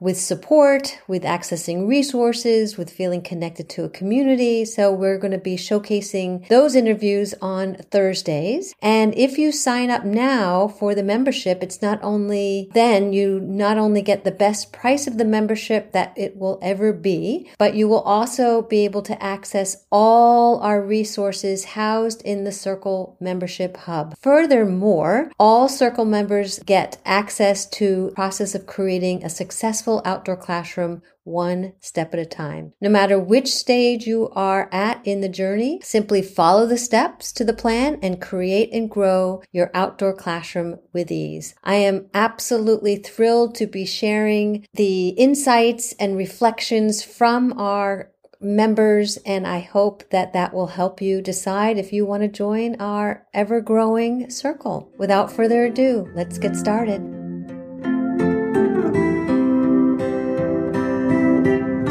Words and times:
with 0.00 0.18
support, 0.18 0.98
with 1.08 1.22
accessing 1.24 1.88
resources, 1.88 2.76
with 2.76 2.90
feeling 2.90 3.22
connected 3.22 3.68
to 3.68 3.84
a 3.84 3.88
community. 3.88 4.64
So 4.64 4.92
we're 4.92 5.18
going 5.18 5.32
to 5.32 5.38
be 5.38 5.56
showcasing 5.56 6.46
those 6.48 6.74
interviews 6.74 7.34
on 7.42 7.74
Thursdays. 7.90 8.74
And 8.80 9.14
if 9.16 9.38
you 9.38 9.50
sign 9.50 9.90
up 9.90 10.04
now 10.04 10.68
for 10.68 10.94
the 10.94 11.02
membership, 11.02 11.62
it's 11.62 11.82
not 11.82 11.98
only 12.02 12.70
then 12.74 13.12
you 13.12 13.40
not 13.40 13.78
only 13.78 14.02
get 14.02 14.24
the 14.24 14.30
best 14.30 14.72
price 14.72 15.06
of 15.06 15.18
the 15.18 15.24
membership 15.24 15.92
that 15.92 16.12
it 16.16 16.36
will 16.36 16.58
ever 16.62 16.92
be, 16.92 17.50
but 17.58 17.74
you 17.74 17.88
will 17.88 18.00
also 18.00 18.62
be 18.62 18.84
able 18.84 19.02
to 19.02 19.22
access 19.22 19.84
all 19.90 20.60
our 20.60 20.80
resources 20.80 21.64
housed 21.64 22.22
in 22.22 22.44
the 22.44 22.52
Circle 22.52 23.16
membership 23.20 23.76
hub. 23.76 24.16
Furthermore, 24.18 25.32
all 25.38 25.68
Circle 25.68 26.04
members 26.04 26.58
get 26.60 26.98
access 27.04 27.66
to 27.66 28.12
process 28.14 28.54
of 28.54 28.66
creating 28.66 29.24
a 29.24 29.28
successful 29.28 29.87
successful 29.88 30.02
outdoor 30.04 30.36
classroom 30.36 31.02
one 31.24 31.72
step 31.80 32.12
at 32.14 32.20
a 32.20 32.26
time. 32.26 32.72
No 32.80 32.88
matter 32.88 33.18
which 33.18 33.48
stage 33.48 34.06
you 34.06 34.28
are 34.32 34.68
at 34.72 35.00
in 35.06 35.20
the 35.20 35.28
journey, 35.28 35.80
simply 35.82 36.22
follow 36.22 36.66
the 36.66 36.78
steps 36.78 37.32
to 37.32 37.44
the 37.44 37.52
plan 37.52 37.98
and 38.02 38.20
create 38.20 38.70
and 38.72 38.90
grow 38.90 39.42
your 39.52 39.70
outdoor 39.74 40.14
classroom 40.14 40.78
with 40.92 41.10
ease. 41.10 41.54
I 41.64 41.76
am 41.76 42.08
absolutely 42.14 42.96
thrilled 42.96 43.54
to 43.56 43.66
be 43.66 43.84
sharing 43.84 44.66
the 44.74 45.08
insights 45.10 45.94
and 45.98 46.16
reflections 46.16 47.02
from 47.02 47.58
our 47.58 48.10
members 48.40 49.18
and 49.26 49.46
I 49.46 49.60
hope 49.60 50.08
that 50.10 50.32
that 50.32 50.54
will 50.54 50.68
help 50.68 51.02
you 51.02 51.20
decide 51.20 51.76
if 51.76 51.92
you 51.92 52.06
want 52.06 52.22
to 52.22 52.28
join 52.28 52.80
our 52.80 53.26
ever 53.34 53.60
growing 53.60 54.30
circle. 54.30 54.92
Without 54.96 55.32
further 55.32 55.64
ado, 55.64 56.08
let's 56.14 56.38
get 56.38 56.54
started. 56.54 57.17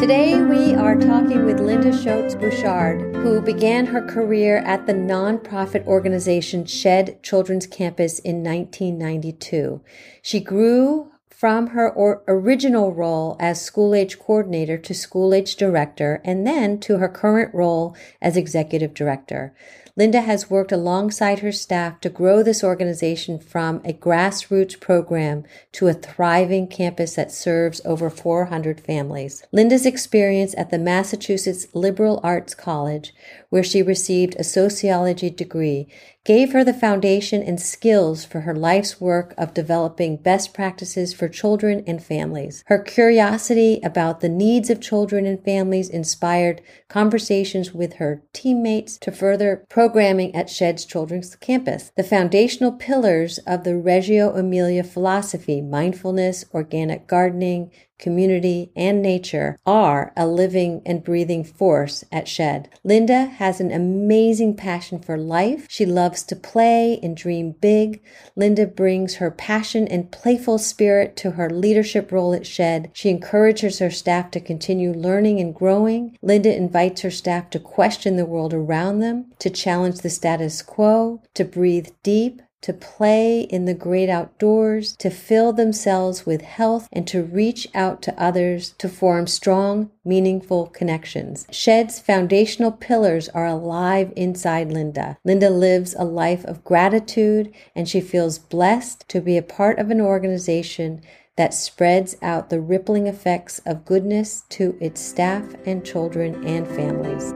Today, 0.08 0.42
we 0.42 0.74
are 0.74 0.96
talking 0.96 1.44
with 1.44 1.60
Linda 1.60 1.92
Shottes 1.92 2.40
Bouchard, 2.40 3.14
who 3.18 3.42
began 3.42 3.88
her 3.88 4.02
career 4.02 4.60
at 4.60 4.88
the 4.88 4.94
nonprofit 4.94 5.86
organization 5.86 6.66
Shed 6.66 7.22
Children's 7.22 7.68
Campus 7.68 8.20
in 8.20 8.42
1992. 8.42 9.82
She 10.22 10.40
grew 10.40 11.12
from 11.30 11.68
her 11.68 11.90
original 12.26 12.94
role 12.94 13.36
as 13.42 13.62
school 13.62 13.94
age 13.94 14.18
coordinator 14.18 14.78
to 14.78 14.94
school 14.94 15.34
age 15.34 15.58
director 15.58 16.22
and 16.24 16.48
then 16.48 16.80
to 16.80 17.00
her 17.00 17.10
current 17.10 17.54
role 17.54 17.94
as 18.22 18.38
executive 18.38 18.94
director. 18.94 19.54
Linda 19.98 20.22
has 20.22 20.48
worked 20.48 20.72
alongside 20.72 21.40
her 21.40 21.52
staff 21.52 22.00
to 22.02 22.10
grow 22.10 22.44
this 22.44 22.64
organization 22.64 23.40
from 23.40 23.78
a 23.84 23.94
grassroots 23.94 24.80
program 24.80 25.44
to 25.72 25.88
a 25.88 25.94
thriving 25.94 26.68
campus 26.68 27.16
that 27.16 27.32
serves 27.32 27.82
over 27.84 28.12
400 28.12 28.80
families. 28.80 29.44
Linda's 29.52 29.88
experience 29.88 30.54
at 30.56 30.70
the 30.70 30.78
Massachusetts 30.78 31.66
Liberal 31.74 32.20
Arts 32.24 32.54
College, 32.54 33.12
where 33.50 33.64
she 33.64 33.82
received 33.82 34.36
a 34.36 34.44
sociology 34.44 35.30
degree, 35.30 35.88
gave 36.28 36.52
her 36.52 36.62
the 36.62 36.74
foundation 36.74 37.42
and 37.42 37.62
skills 37.62 38.26
for 38.26 38.42
her 38.42 38.54
life's 38.54 39.00
work 39.00 39.34
of 39.38 39.54
developing 39.54 40.18
best 40.18 40.54
practices 40.54 41.14
for 41.14 41.30
children 41.30 41.82
and 41.88 42.04
families. 42.04 42.66
Her 42.68 42.80
curiosity 42.80 43.80
about 43.82 44.20
the 44.20 44.28
needs 44.28 44.70
of 44.70 44.82
children 44.82 45.26
and 45.26 45.42
families 45.42 45.90
inspired 45.90 46.62
conversations 46.90 47.74
with 47.74 47.94
her 47.94 48.24
teammates 48.34 48.98
to 48.98 49.12
further 49.12 49.66
programming 49.70 50.36
at 50.36 50.50
Shed's 50.50 50.84
Children's 50.84 51.34
Campus. 51.38 51.94
The 51.96 52.04
foundational 52.04 52.74
pillars 52.74 53.38
of 53.48 53.64
the 53.64 53.78
Reggio 53.78 54.36
Emilia 54.36 54.84
philosophy, 54.84 55.62
mindfulness, 55.62 56.44
organic 56.54 57.08
gardening, 57.08 57.72
community, 57.98 58.72
and 58.76 59.02
nature 59.02 59.58
are 59.66 60.14
a 60.16 60.28
living 60.28 60.82
and 60.86 61.04
breathing 61.04 61.44
force 61.44 62.04
at 62.12 62.28
Shed. 62.28 62.70
Linda 62.84 63.26
has 63.26 63.60
an 63.60 63.72
amazing 63.72 64.56
passion 64.56 65.00
for 65.00 65.18
life. 65.18 65.66
She 65.70 65.86
loves 65.86 66.24
to 66.24 66.36
play 66.36 67.00
and 67.02 67.16
dream 67.16 67.56
big. 67.60 68.02
Linda 68.36 68.66
brings 68.66 69.16
her 69.16 69.32
passion 69.32 69.88
and 69.88 70.12
playful 70.12 70.58
spirit 70.58 71.16
to 71.18 71.32
her 71.32 71.50
leadership 71.50 72.12
role 72.12 72.34
at 72.34 72.46
Shed. 72.48 72.92
She 72.94 73.10
encourages 73.10 73.80
her 73.80 73.92
staff 73.92 74.32
to 74.32 74.40
continue 74.40 74.94
learning 74.94 75.40
and 75.40 75.54
growing. 75.54 76.18
Linda 76.22 76.56
invites 76.56 77.02
her 77.02 77.12
staff 77.12 77.50
to 77.52 77.60
question 77.60 78.16
the 78.16 78.26
world 78.26 78.54
around 78.54 79.00
them, 79.00 79.26
to 79.40 79.50
challenge 79.50 80.00
the 80.00 80.10
status 80.10 80.62
quo, 80.62 81.22
to 81.34 81.44
breathe 81.44 81.90
deep, 82.04 82.42
to 82.68 82.74
play 82.74 83.40
in 83.40 83.64
the 83.64 83.74
great 83.74 84.10
outdoors, 84.10 84.94
to 84.98 85.10
fill 85.10 85.54
themselves 85.54 86.26
with 86.26 86.42
health, 86.42 86.90
and 86.92 87.08
to 87.08 87.24
reach 87.24 87.66
out 87.74 88.02
to 88.02 88.22
others 88.22 88.72
to 88.78 88.90
form 88.90 89.26
strong, 89.26 89.90
meaningful 90.04 90.68
connections. 90.68 91.48
Shed's 91.50 91.98
foundational 91.98 92.74
pillars 92.74 93.30
are 93.30 93.46
alive 93.46 94.12
inside 94.18 94.70
Linda. 94.70 95.18
Linda 95.24 95.50
lives 95.50 95.96
a 95.98 96.04
life 96.04 96.44
of 96.44 96.66
gratitude, 96.66 97.54
and 97.74 97.88
she 97.88 98.02
feels 98.02 98.38
blessed 98.38 99.08
to 99.08 99.22
be 99.22 99.38
a 99.38 99.42
part 99.42 99.80
of 99.80 99.90
an 99.90 100.02
organization 100.02 101.02
that 101.38 101.54
spreads 101.54 102.18
out 102.22 102.50
the 102.50 102.60
rippling 102.60 103.08
effects 103.08 103.62
of 103.66 103.86
goodness 103.86 104.44
to 104.50 104.78
its 104.82 105.00
staff 105.00 105.56
and 105.66 105.86
children 105.86 106.46
and 106.46 106.68
families. 106.68 107.34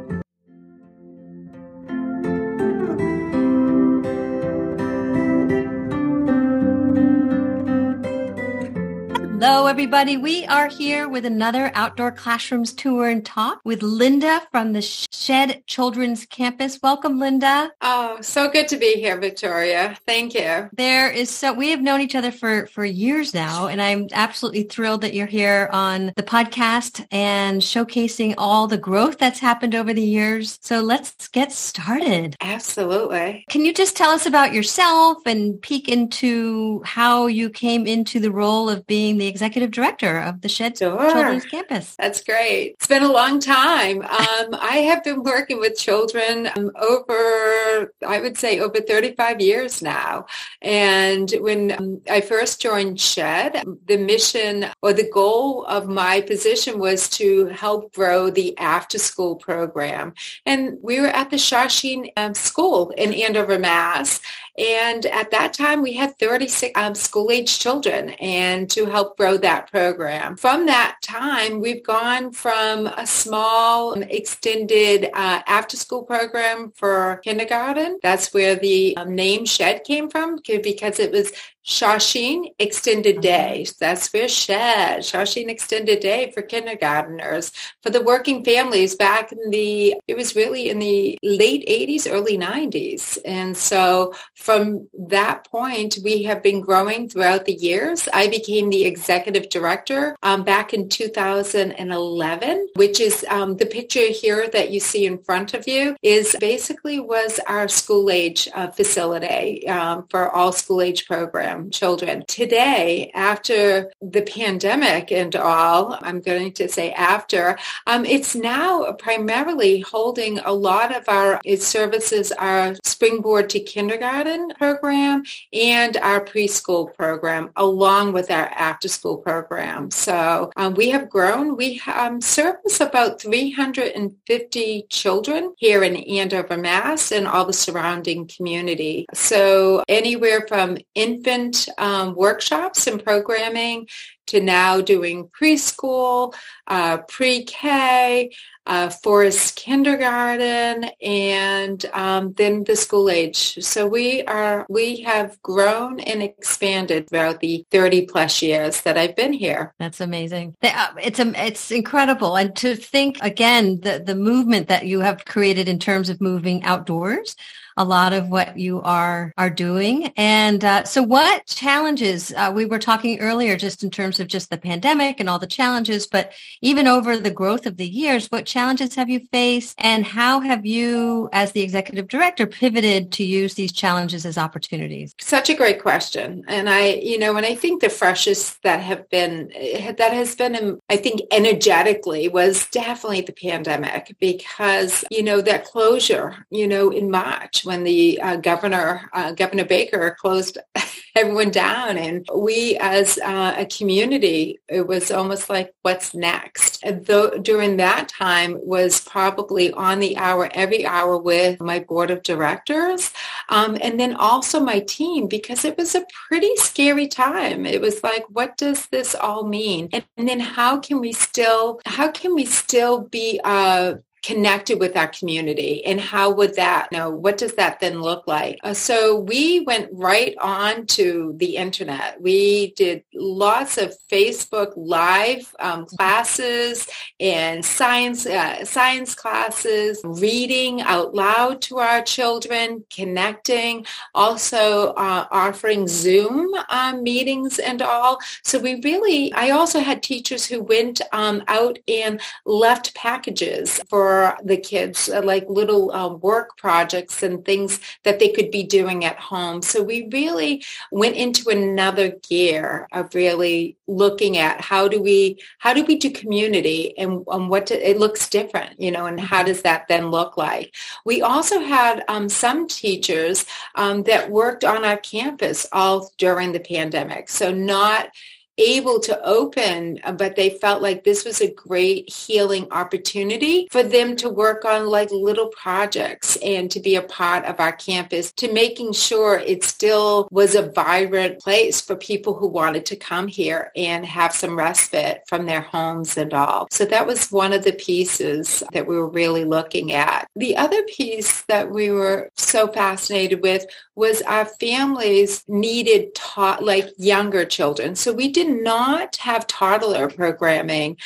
Hello, 9.53 9.67
everybody. 9.67 10.15
We 10.15 10.45
are 10.45 10.69
here 10.69 11.09
with 11.09 11.25
another 11.25 11.73
Outdoor 11.75 12.13
Classrooms 12.13 12.71
Tour 12.71 13.09
and 13.09 13.23
Talk 13.23 13.59
with 13.65 13.83
Linda 13.83 14.41
from 14.49 14.71
the 14.71 14.81
Shed 14.81 15.63
Children's 15.67 16.25
Campus. 16.25 16.79
Welcome, 16.81 17.19
Linda. 17.19 17.69
Oh, 17.81 18.17
so 18.21 18.49
good 18.49 18.69
to 18.69 18.77
be 18.77 18.93
here, 18.93 19.19
Victoria. 19.19 19.97
Thank 20.07 20.35
you. 20.35 20.69
There 20.71 21.11
is 21.11 21.29
so, 21.29 21.51
we 21.51 21.71
have 21.71 21.81
known 21.81 21.99
each 21.99 22.15
other 22.15 22.31
for, 22.31 22.67
for 22.67 22.85
years 22.85 23.33
now, 23.33 23.67
and 23.67 23.81
I'm 23.81 24.07
absolutely 24.13 24.63
thrilled 24.63 25.01
that 25.01 25.13
you're 25.13 25.27
here 25.27 25.69
on 25.73 26.13
the 26.15 26.23
podcast 26.23 27.05
and 27.11 27.61
showcasing 27.61 28.35
all 28.37 28.67
the 28.67 28.77
growth 28.77 29.17
that's 29.17 29.39
happened 29.39 29.75
over 29.75 29.93
the 29.93 30.01
years. 30.01 30.59
So 30.61 30.79
let's 30.79 31.27
get 31.27 31.51
started. 31.51 32.37
Absolutely. 32.39 33.43
Can 33.49 33.65
you 33.65 33.73
just 33.73 33.97
tell 33.97 34.11
us 34.11 34.25
about 34.25 34.53
yourself 34.53 35.17
and 35.25 35.61
peek 35.61 35.89
into 35.89 36.81
how 36.85 37.27
you 37.27 37.49
came 37.49 37.85
into 37.85 38.21
the 38.21 38.31
role 38.31 38.69
of 38.69 38.87
being 38.87 39.17
the 39.17 39.40
executive 39.41 39.71
director 39.71 40.19
of 40.19 40.41
the 40.41 40.47
Shed 40.49 40.77
sure. 40.77 40.95
Children's 41.11 41.45
Campus. 41.45 41.95
That's 41.95 42.23
great. 42.23 42.73
It's 42.73 42.85
been 42.85 43.01
a 43.01 43.11
long 43.11 43.39
time. 43.39 44.05
Um, 44.21 44.53
I 44.53 44.77
have 44.89 45.03
been 45.03 45.23
working 45.23 45.59
with 45.59 45.77
children 45.77 46.47
um, 46.55 46.69
over, 46.79 47.91
I 48.05 48.19
would 48.19 48.37
say, 48.37 48.59
over 48.59 48.79
35 48.79 49.41
years 49.41 49.81
now. 49.81 50.27
And 50.61 51.31
when 51.39 51.71
um, 51.71 52.01
I 52.09 52.21
first 52.21 52.61
joined 52.61 52.99
Shed, 52.99 53.63
the 53.87 53.97
mission 53.97 54.67
or 54.83 54.93
the 54.93 55.09
goal 55.09 55.65
of 55.65 55.87
my 55.87 56.21
position 56.21 56.77
was 56.77 57.09
to 57.09 57.47
help 57.47 57.95
grow 57.95 58.29
the 58.29 58.55
after-school 58.59 59.37
program. 59.37 60.13
And 60.45 60.77
we 60.81 60.99
were 60.99 61.07
at 61.07 61.31
the 61.31 61.37
Shawsheen 61.37 62.11
um, 62.15 62.35
School 62.35 62.91
in 62.91 63.13
Andover, 63.13 63.57
Mass. 63.57 64.21
And 64.57 65.05
at 65.07 65.31
that 65.31 65.53
time, 65.53 65.81
we 65.81 65.93
had 65.93 66.19
36 66.19 66.79
um, 66.79 66.93
school-age 66.93 67.57
children 67.57 68.09
and 68.19 68.69
to 68.71 68.85
help 68.85 69.17
grow 69.17 69.30
that 69.37 69.71
program. 69.71 70.35
From 70.35 70.65
that 70.65 70.97
time, 71.01 71.61
we've 71.61 71.83
gone 71.83 72.31
from 72.31 72.87
a 72.87 73.05
small 73.07 73.93
extended 73.93 75.05
uh, 75.13 75.41
after-school 75.47 76.03
program 76.03 76.71
for 76.75 77.21
kindergarten. 77.23 77.99
That's 78.03 78.33
where 78.33 78.55
the 78.55 78.97
um, 78.97 79.15
name 79.15 79.45
Shed 79.45 79.83
came 79.83 80.09
from 80.09 80.39
because 80.45 80.99
it 80.99 81.11
was 81.11 81.31
Shawsheen 81.65 82.53
Extended. 82.59 83.11
Day. 83.21 83.65
That's 83.79 84.11
where 84.13 84.27
Shed, 84.27 84.99
Shawsheen 84.99 85.49
Extended 85.49 85.99
Day 85.99 86.31
for 86.31 86.41
kindergarteners, 86.41 87.51
for 87.81 87.89
the 87.89 88.01
working 88.01 88.43
families 88.43 88.95
back 88.95 89.31
in 89.31 89.49
the, 89.49 89.95
it 90.07 90.15
was 90.15 90.35
really 90.35 90.69
in 90.69 90.79
the 90.79 91.17
late 91.23 91.67
80s, 91.67 92.07
early 92.09 92.37
90s. 92.37 93.17
And 93.25 93.55
so 93.55 94.13
from 94.35 94.87
that 95.07 95.45
point, 95.49 95.97
we 96.03 96.23
have 96.23 96.41
been 96.41 96.61
growing 96.61 97.09
throughout 97.09 97.45
the 97.45 97.53
years. 97.53 98.07
I 98.13 98.27
became 98.27 98.69
the 98.69 98.85
executive 98.85 99.49
director 99.49 100.15
um, 100.23 100.43
back 100.43 100.73
in 100.73 100.89
2011, 100.89 102.69
which 102.75 102.99
is 102.99 103.25
um, 103.29 103.57
the 103.57 103.65
picture 103.65 104.07
here 104.07 104.47
that 104.49 104.71
you 104.71 104.79
see 104.79 105.05
in 105.05 105.17
front 105.17 105.53
of 105.53 105.67
you 105.67 105.95
is 106.01 106.35
basically 106.39 106.99
was 106.99 107.39
our 107.47 107.67
school 107.67 108.09
age 108.09 108.47
uh, 108.55 108.67
facility 108.67 109.67
um, 109.67 110.05
for 110.09 110.31
all 110.31 110.51
school 110.51 110.81
age 110.81 111.05
programs 111.07 111.50
children. 111.71 112.23
Today, 112.27 113.11
after 113.13 113.91
the 114.01 114.21
pandemic 114.21 115.11
and 115.11 115.35
all, 115.35 115.97
I'm 116.01 116.21
going 116.21 116.53
to 116.53 116.69
say 116.69 116.91
after, 116.93 117.57
um, 117.87 118.05
it's 118.05 118.35
now 118.35 118.91
primarily 118.93 119.81
holding 119.81 120.39
a 120.39 120.53
lot 120.53 120.95
of 120.95 121.07
our 121.07 121.41
its 121.45 121.65
services, 121.65 122.31
our 122.33 122.75
Springboard 122.83 123.49
to 123.51 123.59
Kindergarten 123.59 124.49
program 124.57 125.23
and 125.53 125.97
our 125.97 126.23
preschool 126.23 126.93
program, 126.95 127.49
along 127.55 128.13
with 128.13 128.29
our 128.31 128.47
after-school 128.47 129.17
program. 129.17 129.91
So 129.91 130.51
um, 130.55 130.73
we 130.75 130.89
have 130.89 131.09
grown. 131.09 131.55
We 131.55 131.81
um, 131.87 132.21
service 132.21 132.79
about 132.79 133.21
350 133.21 134.85
children 134.89 135.53
here 135.57 135.83
in 135.83 135.95
Andover, 135.95 136.57
Mass, 136.57 137.11
and 137.11 137.27
all 137.27 137.45
the 137.45 137.53
surrounding 137.53 138.27
community. 138.27 139.05
So 139.13 139.83
anywhere 139.87 140.45
from 140.47 140.77
infant 140.95 141.40
different 141.49 141.79
um, 141.79 142.15
workshops 142.15 142.87
and 142.87 143.03
programming 143.03 143.87
to 144.27 144.39
now 144.39 144.79
doing 144.79 145.27
preschool, 145.27 146.33
uh, 146.67 146.99
pre-K, 146.99 148.31
uh, 148.67 148.89
Forest 148.89 149.55
Kindergarten, 149.55 150.85
and 151.01 151.83
um, 151.93 152.33
then 152.33 152.63
the 152.63 152.75
school 152.75 153.09
age. 153.09 153.57
So 153.63 153.87
we 153.87 154.23
are 154.23 154.65
we 154.69 155.01
have 155.01 155.41
grown 155.41 155.99
and 155.99 156.21
expanded 156.21 157.09
throughout 157.09 157.39
the 157.39 157.65
30 157.71 158.05
plus 158.05 158.41
years 158.41 158.81
that 158.81 158.97
I've 158.97 159.15
been 159.15 159.33
here. 159.33 159.73
That's 159.79 159.99
amazing. 159.99 160.55
Uh, 160.61 160.87
it's 161.01 161.19
it's 161.19 161.71
incredible, 161.71 162.37
and 162.37 162.55
to 162.57 162.75
think 162.75 163.17
again 163.21 163.81
the 163.81 164.01
the 164.05 164.15
movement 164.15 164.67
that 164.67 164.85
you 164.85 164.99
have 165.01 165.25
created 165.25 165.67
in 165.67 165.79
terms 165.79 166.09
of 166.09 166.21
moving 166.21 166.63
outdoors 166.63 167.35
a 167.77 167.85
lot 167.85 168.13
of 168.13 168.29
what 168.29 168.57
you 168.57 168.81
are 168.81 169.33
are 169.37 169.49
doing. 169.49 170.11
And 170.17 170.63
uh, 170.63 170.83
so, 170.83 171.01
what 171.01 171.45
challenges 171.45 172.33
uh, 172.35 172.51
we 172.53 172.65
were 172.65 172.79
talking 172.79 173.19
earlier, 173.19 173.55
just 173.57 173.83
in 173.83 173.89
terms 173.89 174.19
of 174.19 174.27
just 174.27 174.49
the 174.49 174.57
pandemic 174.57 175.19
and 175.19 175.29
all 175.29 175.39
the 175.39 175.47
challenges, 175.47 176.07
but 176.07 176.33
even 176.61 176.87
over 176.87 177.17
the 177.17 177.31
growth 177.31 177.65
of 177.65 177.77
the 177.77 177.87
years, 177.87 178.27
what 178.27 178.45
challenges 178.45 178.95
have 178.95 179.09
you 179.09 179.21
faced, 179.31 179.75
and 179.79 180.05
how 180.05 180.39
have 180.39 180.65
you, 180.65 181.29
as 181.31 181.51
the 181.51 181.61
executive 181.61 182.07
director, 182.07 182.45
pivoted 182.45 183.11
to 183.13 183.23
use 183.23 183.55
these 183.55 183.71
challenges 183.71 184.25
as 184.25 184.37
opportunities? 184.37 185.15
Such 185.19 185.49
a 185.49 185.55
great 185.55 185.81
question, 185.81 186.43
and 186.47 186.69
I, 186.69 186.93
you 186.93 187.17
know, 187.17 187.33
when 187.33 187.45
I 187.45 187.55
think 187.55 187.81
the 187.81 187.89
freshest 187.89 188.61
that 188.63 188.81
have 188.81 189.09
been 189.09 189.51
that 189.97 190.13
has 190.13 190.35
been, 190.35 190.79
I 190.89 190.97
think, 190.97 191.21
energetically 191.31 192.27
was 192.27 192.67
definitely 192.67 193.21
the 193.21 193.33
pandemic 193.33 194.15
because 194.19 195.03
you 195.09 195.23
know 195.23 195.41
that 195.41 195.65
closure, 195.65 196.45
you 196.49 196.67
know, 196.67 196.89
in 196.89 197.09
March 197.09 197.60
when 197.65 197.83
the 197.83 198.19
uh, 198.21 198.35
governor, 198.37 199.09
uh, 199.13 199.31
Governor 199.31 199.65
Baker, 199.65 200.15
closed 200.19 200.57
everyone 201.15 201.51
down. 201.51 201.97
And 201.97 202.27
we 202.33 202.77
as 202.77 203.17
uh, 203.19 203.55
a 203.57 203.65
community, 203.65 204.59
it 204.67 204.87
was 204.87 205.11
almost 205.11 205.49
like, 205.49 205.73
what's 205.81 206.13
next? 206.13 206.83
Though 206.89 207.31
during 207.37 207.77
that 207.77 208.07
time 208.07 208.57
was 208.61 209.01
probably 209.01 209.71
on 209.73 209.99
the 209.99 210.17
hour, 210.17 210.49
every 210.53 210.85
hour 210.85 211.17
with 211.17 211.59
my 211.59 211.79
board 211.79 212.11
of 212.11 212.23
directors. 212.23 213.13
Um, 213.49 213.77
and 213.81 213.99
then 213.99 214.15
also 214.15 214.59
my 214.59 214.79
team, 214.79 215.27
because 215.27 215.65
it 215.65 215.77
was 215.77 215.95
a 215.95 216.05
pretty 216.27 216.55
scary 216.55 217.07
time. 217.07 217.65
It 217.65 217.81
was 217.81 218.03
like, 218.03 218.25
what 218.29 218.57
does 218.57 218.87
this 218.87 219.15
all 219.15 219.45
mean? 219.47 219.89
And, 219.91 220.05
and 220.17 220.27
then 220.27 220.39
how 220.39 220.79
can 220.79 220.99
we 220.99 221.13
still, 221.13 221.81
how 221.85 222.11
can 222.11 222.35
we 222.35 222.45
still 222.45 223.01
be, 223.01 223.39
uh, 223.43 223.95
connected 224.23 224.79
with 224.79 224.95
our 224.95 225.07
community 225.07 225.83
and 225.83 225.99
how 225.99 226.29
would 226.29 226.55
that 226.55 226.87
you 226.91 226.97
know 226.97 227.09
what 227.09 227.37
does 227.37 227.55
that 227.55 227.79
then 227.79 228.01
look 228.01 228.27
like? 228.27 228.59
Uh, 228.63 228.73
so 228.73 229.19
we 229.19 229.61
went 229.61 229.89
right 229.91 230.35
on 230.39 230.85
to 230.85 231.33
the 231.37 231.55
internet. 231.55 232.21
We 232.21 232.73
did 232.73 233.03
lots 233.13 233.77
of 233.77 233.93
facebook 234.11 234.73
live 234.75 235.53
um, 235.59 235.85
classes 235.85 236.87
and 237.19 237.65
science 237.65 238.25
uh, 238.25 238.63
science 238.63 239.15
classes 239.15 240.01
reading 240.03 240.81
out 240.81 241.15
loud 241.15 241.61
to 241.61 241.79
our 241.79 242.01
children 242.01 242.83
connecting 242.93 243.85
also 244.13 244.93
uh, 244.93 245.25
offering 245.31 245.87
zoom 245.87 246.53
um, 246.69 247.01
meetings 247.01 247.57
and 247.57 247.81
all. 247.81 248.19
So 248.43 248.59
we 248.59 248.79
really 248.81 249.33
i 249.33 249.49
also 249.49 249.79
had 249.79 250.03
teachers 250.03 250.45
who 250.45 250.61
went 250.61 251.01
um, 251.11 251.43
out 251.47 251.79
and 251.87 252.21
left 252.45 252.93
packages 252.93 253.79
for 253.89 254.10
for 254.11 254.37
the 254.43 254.57
kids, 254.57 255.07
uh, 255.07 255.21
like 255.23 255.45
little 255.47 255.91
uh, 255.91 256.13
work 256.15 256.57
projects 256.57 257.23
and 257.23 257.45
things 257.45 257.79
that 258.03 258.19
they 258.19 258.29
could 258.29 258.51
be 258.51 258.63
doing 258.63 259.05
at 259.05 259.17
home. 259.17 259.61
So 259.61 259.81
we 259.81 260.09
really 260.11 260.63
went 260.91 261.15
into 261.15 261.49
another 261.49 262.09
gear 262.29 262.87
of 262.91 263.15
really 263.15 263.77
looking 263.87 264.37
at 264.37 264.59
how 264.59 264.89
do 264.89 265.01
we 265.01 265.39
how 265.59 265.73
do 265.73 265.85
we 265.85 265.95
do 265.95 266.09
community 266.11 266.97
and, 266.97 267.23
and 267.27 267.49
what 267.49 267.67
to, 267.67 267.89
it 267.89 267.99
looks 267.99 268.29
different, 268.29 268.79
you 268.81 268.91
know, 268.91 269.05
and 269.05 269.19
how 269.19 269.43
does 269.43 269.61
that 269.61 269.87
then 269.87 270.11
look 270.11 270.35
like? 270.35 270.75
We 271.05 271.21
also 271.21 271.59
had 271.59 272.03
um, 272.09 272.27
some 272.27 272.67
teachers 272.67 273.45
um, 273.75 274.03
that 274.03 274.29
worked 274.29 274.65
on 274.65 274.83
our 274.83 274.97
campus 274.97 275.67
all 275.71 276.11
during 276.17 276.51
the 276.51 276.59
pandemic. 276.59 277.29
So 277.29 277.51
not 277.51 278.09
able 278.57 278.99
to 278.99 279.19
open, 279.23 279.99
uh, 280.03 280.11
but 280.11 280.35
they 280.35 280.51
felt 280.51 280.81
like 280.81 281.03
this 281.03 281.25
was 281.25 281.41
a 281.41 281.53
great 281.53 282.11
healing 282.11 282.67
opportunity 282.71 283.67
for 283.71 283.83
them 283.83 284.15
to 284.17 284.29
work 284.29 284.65
on 284.65 284.87
like 284.87 285.11
little 285.11 285.47
projects 285.47 286.37
and 286.37 286.69
to 286.71 286.79
be 286.79 286.95
a 286.95 287.01
part 287.01 287.45
of 287.45 287.59
our 287.59 287.71
campus 287.71 288.31
to 288.33 288.51
making 288.51 288.93
sure 288.93 289.39
it 289.39 289.63
still 289.63 290.27
was 290.31 290.55
a 290.55 290.71
vibrant 290.71 291.39
place 291.39 291.81
for 291.81 291.95
people 291.95 292.33
who 292.33 292.47
wanted 292.47 292.85
to 292.85 292.95
come 292.95 293.27
here 293.27 293.71
and 293.75 294.05
have 294.05 294.33
some 294.33 294.57
respite 294.57 295.21
from 295.27 295.45
their 295.45 295.61
homes 295.61 296.17
and 296.17 296.33
all. 296.33 296.67
So 296.71 296.85
that 296.85 297.07
was 297.07 297.31
one 297.31 297.53
of 297.53 297.63
the 297.63 297.73
pieces 297.73 298.63
that 298.73 298.87
we 298.87 298.95
were 298.95 299.09
really 299.09 299.45
looking 299.45 299.93
at. 299.93 300.27
The 300.35 300.57
other 300.57 300.83
piece 300.83 301.41
that 301.43 301.71
we 301.71 301.89
were 301.89 302.29
so 302.35 302.67
fascinated 302.67 303.41
with 303.41 303.65
was 303.95 304.21
our 304.23 304.45
families 304.45 305.43
needed 305.47 306.13
taught 306.15 306.63
like 306.63 306.89
younger 306.97 307.45
children. 307.45 307.95
So 307.95 308.11
we 308.11 308.31
not 308.51 309.15
have 309.17 309.47
toddler 309.47 310.09
programming 310.09 310.97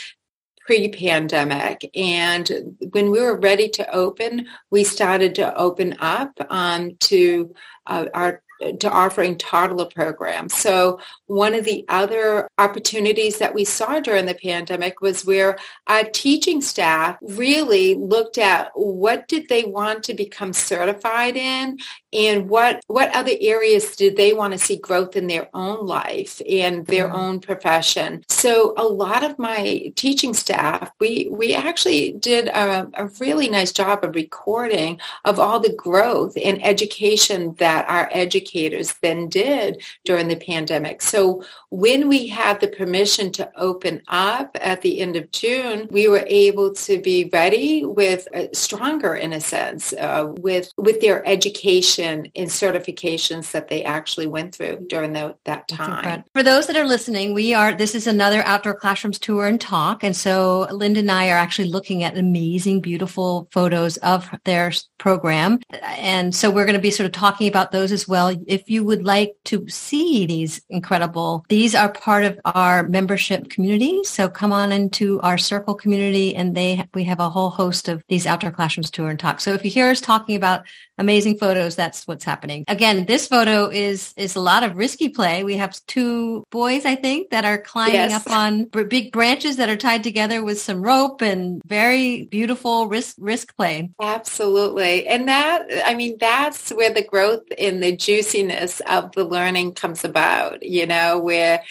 pre-pandemic 0.65 1.89
and 1.95 2.75
when 2.91 3.11
we 3.11 3.21
were 3.21 3.39
ready 3.39 3.69
to 3.69 3.87
open 3.93 4.47
we 4.71 4.83
started 4.83 5.35
to 5.35 5.55
open 5.55 5.95
up 5.99 6.31
um, 6.49 6.95
to 6.99 7.53
uh, 7.85 8.05
our 8.15 8.41
to 8.79 8.89
offering 8.89 9.37
toddler 9.37 9.85
programs. 9.85 10.53
So 10.53 10.99
one 11.27 11.53
of 11.53 11.65
the 11.65 11.85
other 11.89 12.47
opportunities 12.57 13.37
that 13.39 13.53
we 13.53 13.65
saw 13.65 13.99
during 13.99 14.25
the 14.25 14.35
pandemic 14.35 15.01
was 15.01 15.25
where 15.25 15.57
our 15.87 16.03
teaching 16.03 16.61
staff 16.61 17.17
really 17.21 17.95
looked 17.95 18.37
at 18.37 18.71
what 18.73 19.27
did 19.27 19.49
they 19.49 19.63
want 19.63 20.03
to 20.03 20.13
become 20.13 20.53
certified 20.53 21.35
in 21.35 21.77
and 22.15 22.49
what 22.49 22.81
what 22.87 23.13
other 23.13 23.33
areas 23.41 23.95
did 23.95 24.15
they 24.15 24.33
want 24.33 24.53
to 24.53 24.59
see 24.59 24.77
growth 24.77 25.15
in 25.15 25.27
their 25.27 25.49
own 25.53 25.85
life 25.85 26.41
and 26.49 26.85
their 26.87 27.07
mm-hmm. 27.07 27.15
own 27.15 27.39
profession. 27.39 28.23
So 28.29 28.73
a 28.77 28.83
lot 28.83 29.23
of 29.23 29.37
my 29.37 29.91
teaching 29.95 30.33
staff, 30.33 30.91
we 30.99 31.27
we 31.29 31.53
actually 31.53 32.13
did 32.13 32.47
a, 32.47 32.89
a 32.93 33.07
really 33.19 33.49
nice 33.49 33.71
job 33.71 34.03
of 34.03 34.15
recording 34.15 34.99
of 35.25 35.39
all 35.39 35.59
the 35.59 35.73
growth 35.73 36.37
and 36.41 36.65
education 36.65 37.55
that 37.55 37.87
our 37.89 38.09
educators 38.13 38.93
then 39.01 39.27
did 39.27 39.83
during 40.05 40.29
the 40.29 40.37
pandemic. 40.37 41.01
So 41.01 41.43
when 41.69 42.07
we 42.07 42.27
had 42.27 42.61
the 42.61 42.69
permission 42.69 43.31
to 43.33 43.51
open 43.57 44.01
up 44.07 44.55
at 44.61 44.81
the 44.81 45.01
end 45.01 45.17
of 45.17 45.31
June, 45.31 45.87
we 45.91 46.07
were 46.07 46.25
able 46.27 46.73
to 46.73 47.01
be 47.01 47.29
ready 47.33 47.83
with 47.83 48.27
uh, 48.33 48.45
stronger, 48.53 49.15
in 49.15 49.33
a 49.33 49.41
sense, 49.41 49.91
uh, 49.93 50.33
with 50.37 50.71
with 50.77 51.01
their 51.01 51.27
education 51.27 52.04
and 52.05 52.29
certifications 52.35 53.51
that 53.51 53.67
they 53.67 53.83
actually 53.83 54.27
went 54.27 54.55
through 54.55 54.85
during 54.87 55.13
the, 55.13 55.35
that 55.43 55.67
time. 55.67 56.23
For 56.33 56.43
those 56.43 56.67
that 56.67 56.77
are 56.77 56.85
listening, 56.85 57.33
we 57.33 57.53
are. 57.53 57.73
This 57.73 57.95
is 57.95 58.07
another 58.07 58.41
outdoor 58.43 58.75
classrooms 58.75 59.19
tour 59.19 59.45
and 59.47 59.59
talk, 59.59 60.03
and 60.03 60.15
so 60.15 60.67
Linda 60.71 61.01
and 61.01 61.11
I 61.11 61.29
are 61.29 61.37
actually 61.37 61.67
looking 61.67 62.03
at 62.03 62.17
amazing, 62.17 62.79
beautiful 62.79 63.49
photos 63.51 63.97
of 63.97 64.29
their 64.45 64.71
program, 64.97 65.59
and 65.81 66.33
so 66.33 66.49
we're 66.49 66.65
going 66.65 66.75
to 66.75 66.81
be 66.81 66.91
sort 66.91 67.05
of 67.05 67.11
talking 67.11 67.49
about 67.49 67.73
those 67.73 67.91
as 67.91 68.07
well. 68.07 68.33
If 68.47 68.69
you 68.69 68.85
would 68.85 69.03
like 69.03 69.35
to 69.45 69.67
see 69.67 70.25
these 70.25 70.61
incredible 70.69 71.45
these 71.49 71.65
these 71.65 71.73
are 71.73 71.91
part 71.91 72.23
of 72.25 72.39
our 72.45 72.87
membership 72.87 73.49
community. 73.49 74.03
So 74.03 74.29
come 74.29 74.53
on 74.53 74.71
into 74.71 75.19
our 75.21 75.35
circle 75.35 75.73
community 75.73 76.35
and 76.35 76.55
they, 76.55 76.87
we 76.93 77.03
have 77.05 77.19
a 77.19 77.27
whole 77.27 77.49
host 77.49 77.87
of 77.87 78.03
these 78.07 78.27
outdoor 78.27 78.51
classrooms 78.51 78.91
tour 78.91 79.09
and 79.09 79.19
talk. 79.19 79.41
So 79.41 79.53
if 79.53 79.65
you 79.65 79.71
hear 79.71 79.89
us 79.89 79.99
talking 79.99 80.35
about 80.35 80.63
amazing 80.97 81.37
photos, 81.37 81.75
that's 81.75 82.07
what's 82.07 82.23
happening. 82.23 82.63
Again, 82.67 83.05
this 83.05 83.27
photo 83.27 83.67
is, 83.69 84.13
is 84.17 84.35
a 84.35 84.39
lot 84.39 84.63
of 84.63 84.75
risky 84.75 85.09
play. 85.09 85.43
We 85.43 85.57
have 85.57 85.79
two 85.87 86.45
boys, 86.51 86.85
I 86.85 86.95
think, 86.95 87.29
that 87.29 87.45
are 87.45 87.57
climbing 87.57 87.95
yes. 87.95 88.25
up 88.25 88.31
on 88.31 88.65
big 88.65 89.11
branches 89.11 89.57
that 89.57 89.69
are 89.69 89.75
tied 89.75 90.03
together 90.03 90.43
with 90.43 90.59
some 90.59 90.81
rope 90.81 91.21
and 91.21 91.61
very 91.65 92.25
beautiful 92.25 92.87
risk, 92.87 93.15
risk 93.19 93.55
play. 93.55 93.89
Absolutely. 94.01 95.07
And 95.07 95.27
that, 95.27 95.67
I 95.85 95.95
mean, 95.95 96.17
that's 96.19 96.69
where 96.71 96.93
the 96.93 97.03
growth 97.03 97.43
in 97.57 97.79
the 97.79 97.95
juiciness 97.95 98.81
of 98.87 99.11
the 99.13 99.23
learning 99.25 99.73
comes 99.73 100.03
about, 100.03 100.63
you 100.63 100.85
know, 100.85 101.19
where 101.19 101.63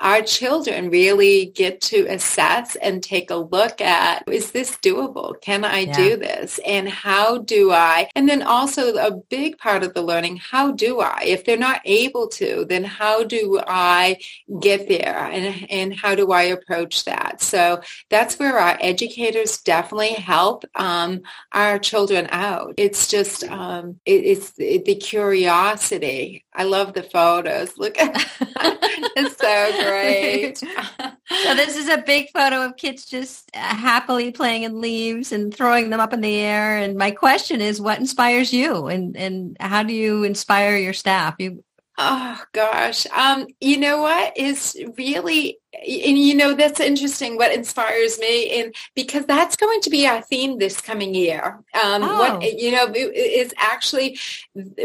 our 0.00 0.22
children 0.22 0.90
really 0.90 1.46
get 1.46 1.80
to 1.80 2.06
assess 2.06 2.74
and 2.76 3.02
take 3.02 3.30
a 3.30 3.36
look 3.36 3.80
at, 3.80 4.24
is 4.26 4.52
this 4.52 4.76
doable? 4.78 5.40
Can 5.40 5.64
I 5.64 5.80
yeah. 5.80 5.96
do 5.96 6.16
this? 6.16 6.58
And 6.66 6.88
how 6.88 7.38
do 7.38 7.70
I? 7.70 8.08
And 8.14 8.28
then 8.28 8.42
also 8.42 8.96
a 8.96 9.12
big 9.12 9.58
part 9.58 9.82
of 9.82 9.94
the 9.94 10.02
learning, 10.02 10.38
how 10.38 10.72
do 10.72 11.00
I? 11.00 11.22
If 11.24 11.44
they're 11.44 11.56
not 11.56 11.82
able 11.84 12.28
to, 12.28 12.64
then 12.68 12.84
how 12.84 13.24
do 13.24 13.60
I 13.66 14.18
get 14.60 14.88
there? 14.88 15.18
And, 15.18 15.70
and 15.70 15.94
how 15.94 16.14
do 16.14 16.32
I 16.32 16.42
approach 16.44 17.04
that? 17.04 17.42
So 17.42 17.82
that's 18.08 18.38
where 18.38 18.58
our 18.58 18.78
educators 18.80 19.58
definitely 19.58 20.14
help 20.14 20.64
um, 20.74 21.22
our 21.52 21.78
children 21.78 22.26
out. 22.30 22.74
It's 22.78 23.06
just, 23.06 23.44
um, 23.44 24.00
it, 24.06 24.24
it's 24.24 24.52
it, 24.58 24.86
the 24.86 24.94
curiosity. 24.94 26.44
I 26.54 26.64
love 26.64 26.94
the 26.94 27.02
photos. 27.02 27.76
Look, 27.78 27.94
it's 27.98 29.36
so 29.42 29.82
great. 29.82 30.58
so 31.44 31.54
this 31.54 31.76
is 31.76 31.88
a 31.88 31.98
big 31.98 32.30
photo 32.30 32.64
of 32.64 32.76
kids 32.76 33.04
just 33.04 33.50
uh, 33.54 33.58
happily 33.58 34.30
playing 34.30 34.62
in 34.62 34.80
leaves 34.80 35.32
and 35.32 35.54
throwing 35.54 35.90
them 35.90 36.00
up 36.00 36.12
in 36.12 36.20
the 36.20 36.36
air. 36.36 36.76
And 36.76 36.96
my 36.96 37.10
question 37.10 37.60
is, 37.60 37.80
what 37.80 37.98
inspires 37.98 38.52
you, 38.52 38.86
and 38.86 39.16
and 39.16 39.56
how 39.60 39.82
do 39.82 39.92
you 39.92 40.24
inspire 40.24 40.76
your 40.76 40.94
staff? 40.94 41.36
You 41.38 41.62
Oh 41.98 42.42
gosh. 42.52 43.06
Um, 43.14 43.46
you 43.60 43.78
know 43.78 44.00
what 44.00 44.36
is 44.36 44.76
really 44.96 45.58
and 45.74 46.18
you 46.18 46.34
know 46.34 46.54
that's 46.54 46.80
interesting 46.80 47.36
what 47.36 47.52
inspires 47.52 48.18
me 48.18 48.60
and 48.60 48.74
because 48.94 49.24
that's 49.26 49.56
going 49.56 49.80
to 49.80 49.88
be 49.88 50.06
our 50.06 50.20
theme 50.22 50.58
this 50.58 50.80
coming 50.80 51.14
year 51.14 51.58
um, 51.82 52.02
oh. 52.02 52.18
what 52.18 52.60
you 52.60 52.70
know 52.70 52.92
is 52.94 53.54
actually 53.56 54.18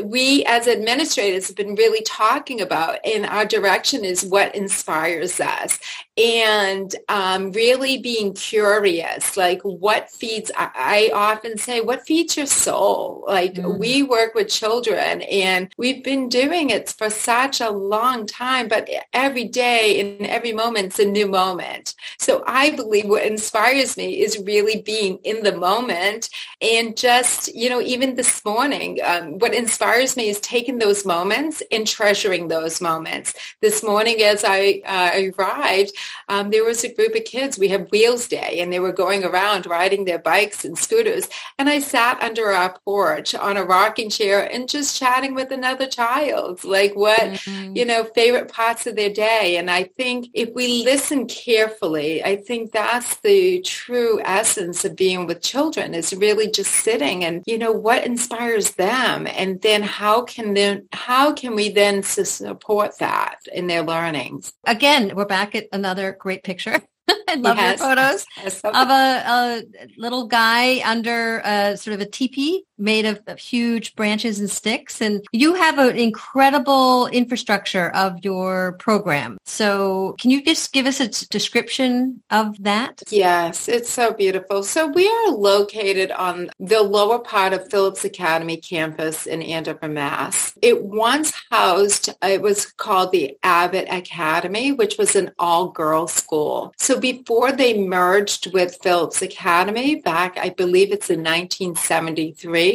we 0.04 0.46
as 0.46 0.68
administrators 0.68 1.48
have 1.48 1.56
been 1.56 1.76
really 1.76 2.02
talking 2.04 2.62
about 2.62 3.00
and 3.04 3.26
our 3.26 3.46
direction 3.46 4.06
is 4.06 4.24
what 4.26 4.56
inspires 4.56 5.40
us 5.40 5.78
and 6.18 6.96
um, 7.10 7.52
really 7.52 7.98
being 7.98 8.34
curious 8.34 9.36
like 9.36 9.62
what 9.62 10.10
feeds 10.10 10.52
I, 10.56 11.12
often 11.14 11.58
say 11.58 11.82
what 11.82 12.06
feeds 12.06 12.38
your 12.38 12.46
soul 12.46 13.24
like 13.28 13.56
mm. 13.56 13.78
we 13.78 14.04
work 14.04 14.34
with 14.36 14.48
children 14.48 15.22
and 15.24 15.72
we've 15.78 16.04
been 16.04 16.30
doing 16.30 16.70
it 16.70 16.90
for 16.90 17.10
such 17.10 17.60
a 17.62 17.70
long 17.70 18.26
time 18.26 18.68
but 18.68 18.90
every 19.14 19.46
day 19.46 20.00
in 20.00 20.26
every 20.26 20.54
moment 20.54 20.77
moment's 20.78 21.00
a 21.00 21.06
new 21.06 21.28
moment. 21.28 21.96
So 22.20 22.44
I 22.46 22.72
believe 22.72 23.10
what 23.10 23.26
inspires 23.26 23.98
me 23.98 24.22
is 24.22 24.38
really 24.46 24.82
being 24.82 25.18
in 25.24 25.44
the 25.44 25.58
moment 25.58 26.30
and 26.62 26.96
just, 26.96 27.54
you 27.56 27.70
know, 27.70 27.82
even 27.82 28.16
this 28.16 28.46
morning, 28.46 29.00
um, 29.04 29.40
what 29.40 29.56
inspires 29.56 30.16
me 30.16 30.30
is 30.30 30.40
taking 30.40 30.78
those 30.78 31.04
moments 31.04 31.64
and 31.72 31.88
treasuring 31.88 32.48
those 32.48 32.80
moments. 32.80 33.34
This 33.62 33.84
morning 33.84 34.22
as 34.22 34.44
I 34.46 34.82
uh, 34.86 35.32
arrived, 35.40 35.94
um, 36.30 36.52
there 36.52 36.64
was 36.64 36.84
a 36.84 36.94
group 36.94 37.16
of 37.16 37.26
kids. 37.26 37.58
We 37.58 37.70
have 37.70 37.92
Wheels 37.92 38.28
Day 38.28 38.60
and 38.60 38.72
they 38.72 38.80
were 38.80 38.94
going 38.94 39.24
around 39.24 39.66
riding 39.66 40.06
their 40.06 40.20
bikes 40.20 40.64
and 40.64 40.78
scooters. 40.78 41.28
And 41.58 41.70
I 41.70 41.80
sat 41.80 42.22
under 42.22 42.52
our 42.52 42.78
porch 42.86 43.34
on 43.34 43.58
a 43.58 43.66
rocking 43.66 44.12
chair 44.12 44.48
and 44.52 44.70
just 44.70 45.00
chatting 45.00 45.34
with 45.34 45.52
another 45.52 45.88
child, 45.88 46.64
like 46.64 46.94
what, 46.96 47.20
mm-hmm. 47.20 47.76
you 47.76 47.86
know, 47.86 48.04
favorite 48.04 48.52
parts 48.52 48.86
of 48.86 48.96
their 48.96 49.12
day. 49.12 49.58
And 49.58 49.72
I 49.72 49.86
think 49.98 50.30
if 50.34 50.54
we 50.54 50.67
listen 50.68 51.28
carefully, 51.28 52.24
I 52.24 52.36
think 52.36 52.72
that's 52.72 53.18
the 53.18 53.62
true 53.62 54.22
essence 54.24 54.86
of 54.86 54.96
being 54.96 55.26
with 55.26 55.42
children 55.42 55.94
is 55.94 56.14
really 56.14 56.50
just 56.50 56.72
sitting 56.72 57.24
and, 57.24 57.44
you 57.46 57.58
know, 57.58 57.72
what 57.72 58.04
inspires 58.04 58.72
them? 58.72 59.28
And 59.28 59.62
then 59.62 59.84
how 59.84 60.24
can 60.24 60.54
then, 60.54 60.88
how 60.92 61.34
can 61.34 61.56
we 61.56 61.70
then 61.70 62.04
support 62.04 63.00
that 63.00 63.40
in 63.54 63.68
their 63.68 63.84
learnings? 63.84 64.54
Again, 64.66 65.14
we're 65.16 65.26
back 65.26 65.56
at 65.56 65.68
another 65.72 66.16
great 66.20 66.44
picture. 66.44 66.82
I 67.28 67.36
love 67.36 67.58
yes. 67.58 67.80
your 67.80 67.88
photos 67.88 68.26
yes. 68.38 68.62
of 68.62 68.90
a, 68.90 69.24
a, 69.28 69.64
little 69.98 70.28
guy 70.28 70.82
under 70.84 71.40
a 71.40 71.78
sort 71.78 71.94
of 71.94 72.02
a 72.02 72.06
teepee 72.06 72.64
made 72.78 73.06
of, 73.06 73.18
huge 73.38 73.96
branches 73.96 74.40
and 74.40 74.50
sticks. 74.50 75.02
And 75.02 75.26
you 75.32 75.54
have 75.56 75.78
an 75.80 75.98
incredible 75.98 77.08
infrastructure 77.08 77.90
of 77.92 78.24
your 78.24 78.74
program. 78.74 79.38
So 79.46 80.16
can 80.20 80.32
you 80.32 80.44
just 80.44 80.72
give 80.72 80.86
us 80.86 81.00
a 81.00 81.10
description 81.28 82.22
of 82.32 82.62
that? 82.64 83.04
Yes, 83.10 83.68
it's 83.68 83.90
so 83.90 84.14
beautiful. 84.14 84.64
So 84.64 84.88
we 84.88 85.08
are 85.08 85.32
located 85.32 86.12
on 86.12 86.50
the 86.60 86.82
lower 86.82 87.20
part 87.20 87.54
of 87.54 87.70
Phillips 87.70 88.06
Academy 88.06 88.58
campus 88.58 89.26
in 89.26 89.42
Andover, 89.42 89.88
Mass. 89.88 90.54
It 90.62 90.84
once 90.84 91.34
housed, 91.52 92.10
it 92.22 92.42
was 92.42 92.66
called 92.66 93.12
the 93.12 93.38
Abbott 93.44 93.88
Academy, 93.90 94.72
which 94.72 94.98
was 94.98 95.16
an 95.16 95.32
all-girls 95.38 96.14
school. 96.14 96.74
So 96.78 97.00
before 97.00 97.52
they 97.52 97.78
merged 97.82 98.54
with 98.54 98.78
Phillips 98.82 99.22
Academy 99.22 99.96
back, 99.96 100.38
I 100.38 100.50
believe 100.50 100.92
it's 100.92 101.10
in 101.10 101.20
1973, 101.20 102.67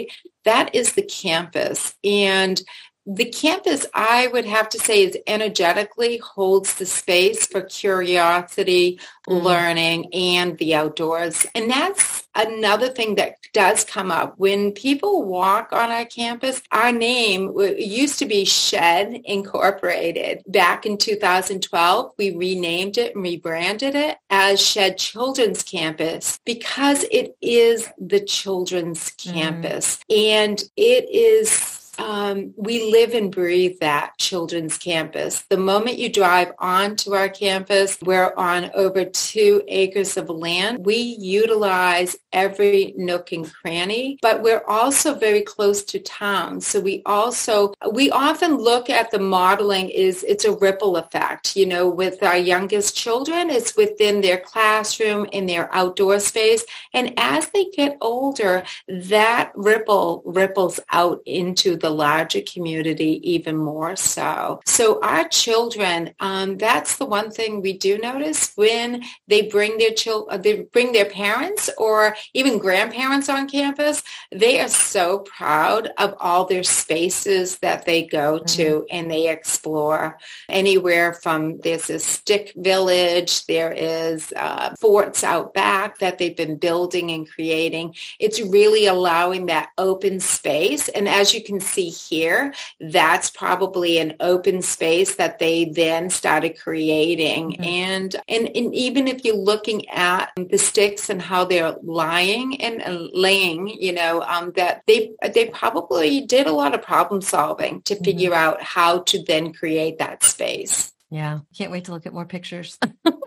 that 0.45 0.75
is 0.75 0.95
the 0.95 1.03
campus. 1.03 1.95
And 2.05 2.61
the 3.05 3.25
campus, 3.25 3.87
I 3.95 4.29
would 4.29 4.45
have 4.45 4.69
to 4.71 4.79
say, 4.79 5.05
is 5.05 5.19
energetically 5.27 6.19
holds 6.19 6.75
the 6.75 6.87
space 6.87 7.47
for 7.47 7.63
curiosity, 7.63 9.01
mm. 9.29 9.43
learning, 9.43 10.13
and 10.15 10.57
the 10.59 10.75
outdoors. 10.75 11.45
And 11.55 11.71
that's 11.71 12.29
another 12.35 12.89
thing 12.89 13.17
that 13.17 13.37
does 13.53 13.85
come 13.85 14.11
up. 14.11 14.39
When 14.39 14.73
people 14.73 15.25
walk 15.25 15.73
on 15.73 15.91
our 15.91 16.05
campus, 16.05 16.63
our 16.71 16.93
name 16.93 17.53
used 17.77 18.19
to 18.21 18.27
be 18.27 18.45
Shed 18.45 19.21
Incorporated. 19.25 20.43
Back 20.47 20.87
in 20.87 20.97
2012, 20.97 22.13
we 22.17 22.37
renamed 22.37 22.99
it 22.99 23.15
and 23.15 23.25
rebranded 23.25 23.95
it 23.95 24.19
as 24.31 24.65
Shed 24.65 24.97
Children's 24.97 25.63
Campus 25.63 26.39
because 26.45 27.05
it 27.11 27.37
is 27.43 27.91
the 27.99 28.21
children's 28.21 29.11
mm. 29.11 29.33
campus. 29.33 29.99
And 30.09 30.63
it 30.77 31.11
is 31.11 31.82
um, 32.03 32.53
we 32.57 32.91
live 32.91 33.15
and 33.15 33.31
breathe 33.31 33.79
that 33.81 34.19
children's 34.19 34.77
campus. 34.77 35.43
The 35.43 35.57
moment 35.57 35.99
you 35.99 36.09
drive 36.09 36.51
onto 36.59 37.15
our 37.15 37.29
campus, 37.29 37.97
we're 38.03 38.35
on 38.37 38.73
over 38.75 39.05
two 39.05 39.63
acres 39.69 40.17
of 40.17 40.29
land. 40.29 40.85
We 40.85 40.97
utilize 40.97 42.17
every 42.33 42.93
nook 42.97 43.31
and 43.31 43.51
cranny, 43.53 44.19
but 44.21 44.43
we're 44.43 44.65
also 44.67 45.15
very 45.15 45.43
close 45.43 45.85
to 45.85 46.01
town. 46.01 46.61
So 46.61 46.81
we 46.81 47.03
also, 47.07 47.73
we 47.93 48.11
often 48.11 48.57
look 48.57 48.91
at 48.91 49.13
the 49.13 49.21
modeling 49.21 49.89
is 49.89 50.25
it's 50.25 50.45
a 50.45 50.57
ripple 50.57 50.97
effect. 50.97 51.55
You 51.55 51.67
know, 51.67 51.89
with 51.89 52.21
our 52.25 52.37
youngest 52.37 52.97
children, 52.97 53.49
it's 53.49 53.77
within 53.77 54.23
their 54.23 54.39
classroom, 54.39 55.27
in 55.27 55.47
their 55.47 55.73
outdoor 55.73 56.19
space. 56.19 56.65
And 56.93 57.15
as 57.17 57.49
they 57.51 57.67
get 57.67 57.97
older, 58.01 58.65
that 58.89 59.53
ripple 59.55 60.23
ripples 60.25 60.81
out 60.91 61.21
into 61.27 61.77
the 61.77 61.92
larger 61.93 62.41
community 62.43 63.21
even 63.23 63.57
more 63.57 63.97
so. 63.97 64.61
So 64.67 65.01
our 65.03 65.29
children, 65.29 66.15
um, 66.21 66.59
that's 66.59 66.97
the 66.97 67.07
one 67.07 67.31
thing 67.31 67.61
we 67.61 67.73
do 67.73 67.99
notice 67.99 68.53
when 68.57 69.03
they 69.29 69.43
bring 69.43 69.79
their 69.79 69.93
children, 69.93 70.35
uh, 70.35 70.43
they 70.43 70.63
bring 70.63 70.93
their 70.93 71.07
parents 71.07 71.71
or 71.79 72.17
even 72.35 72.59
grandparents 72.59 73.29
on 73.29 73.49
campus. 73.49 74.03
They 74.31 74.61
are 74.61 74.69
so 74.69 75.21
proud 75.21 75.91
of 75.99 76.15
all 76.19 76.45
their 76.45 76.63
spaces 76.63 77.59
that 77.59 77.85
they 77.85 78.05
go 78.07 78.39
mm-hmm. 78.39 78.47
to 78.47 78.87
and 78.91 79.11
they 79.11 79.29
explore 79.29 80.19
anywhere 80.49 81.13
from 81.13 81.59
there's 81.59 81.91
a 81.91 81.99
stick 81.99 82.53
village, 82.57 83.47
there 83.47 83.73
is 83.73 84.33
uh, 84.37 84.75
forts 84.81 85.25
out 85.25 85.55
back 85.55 85.99
that 85.99 86.19
they've 86.19 86.37
been 86.37 86.57
building 86.57 87.11
and 87.11 87.29
creating. 87.29 87.95
It's 88.19 88.41
really 88.41 88.87
allowing 88.87 89.47
that 89.47 89.71
open 89.79 90.21
space. 90.21 90.89
And 90.89 91.09
as 91.09 91.35
you 91.35 91.43
can 91.43 91.61
see 91.61 91.82
here, 91.89 92.55
that's 92.81 93.31
probably 93.31 93.99
an 93.99 94.15
open 94.21 94.63
space 94.63 95.17
that 95.17 95.39
they 95.39 95.67
then 95.67 96.11
started 96.11 96.59
creating. 96.59 97.53
Mm-hmm. 97.53 97.65
And, 97.65 98.17
and, 98.29 98.57
and 98.57 98.75
even 98.75 99.09
if 99.09 99.25
you're 99.25 99.37
looking 99.37 99.89
at 99.89 100.31
the 100.37 100.59
sticks 100.59 101.11
and 101.11 101.21
how 101.21 101.45
they're 101.45 101.77
lying 101.83 102.61
and 102.61 103.11
laying, 103.13 103.69
you 103.69 103.93
know, 103.93 104.23
um, 104.23 104.53
that 104.57 104.83
they, 104.87 105.13
they 105.35 105.47
probably 105.47 106.21
did 106.23 106.47
a 106.47 106.53
lot 106.53 106.75
of 106.75 106.83
problem 106.83 107.21
solving 107.21 107.83
to 107.83 107.95
mm-hmm. 107.95 108.05
figure 108.05 108.35
out 108.35 108.63
how 108.63 109.01
to 109.01 109.23
then 109.23 109.53
create 109.53 109.99
that 109.99 110.23
space. 110.23 110.93
Yeah, 111.11 111.41
can't 111.57 111.71
wait 111.71 111.85
to 111.85 111.93
look 111.93 112.07
at 112.07 112.15
more 112.15 112.25
pictures. 112.25 112.79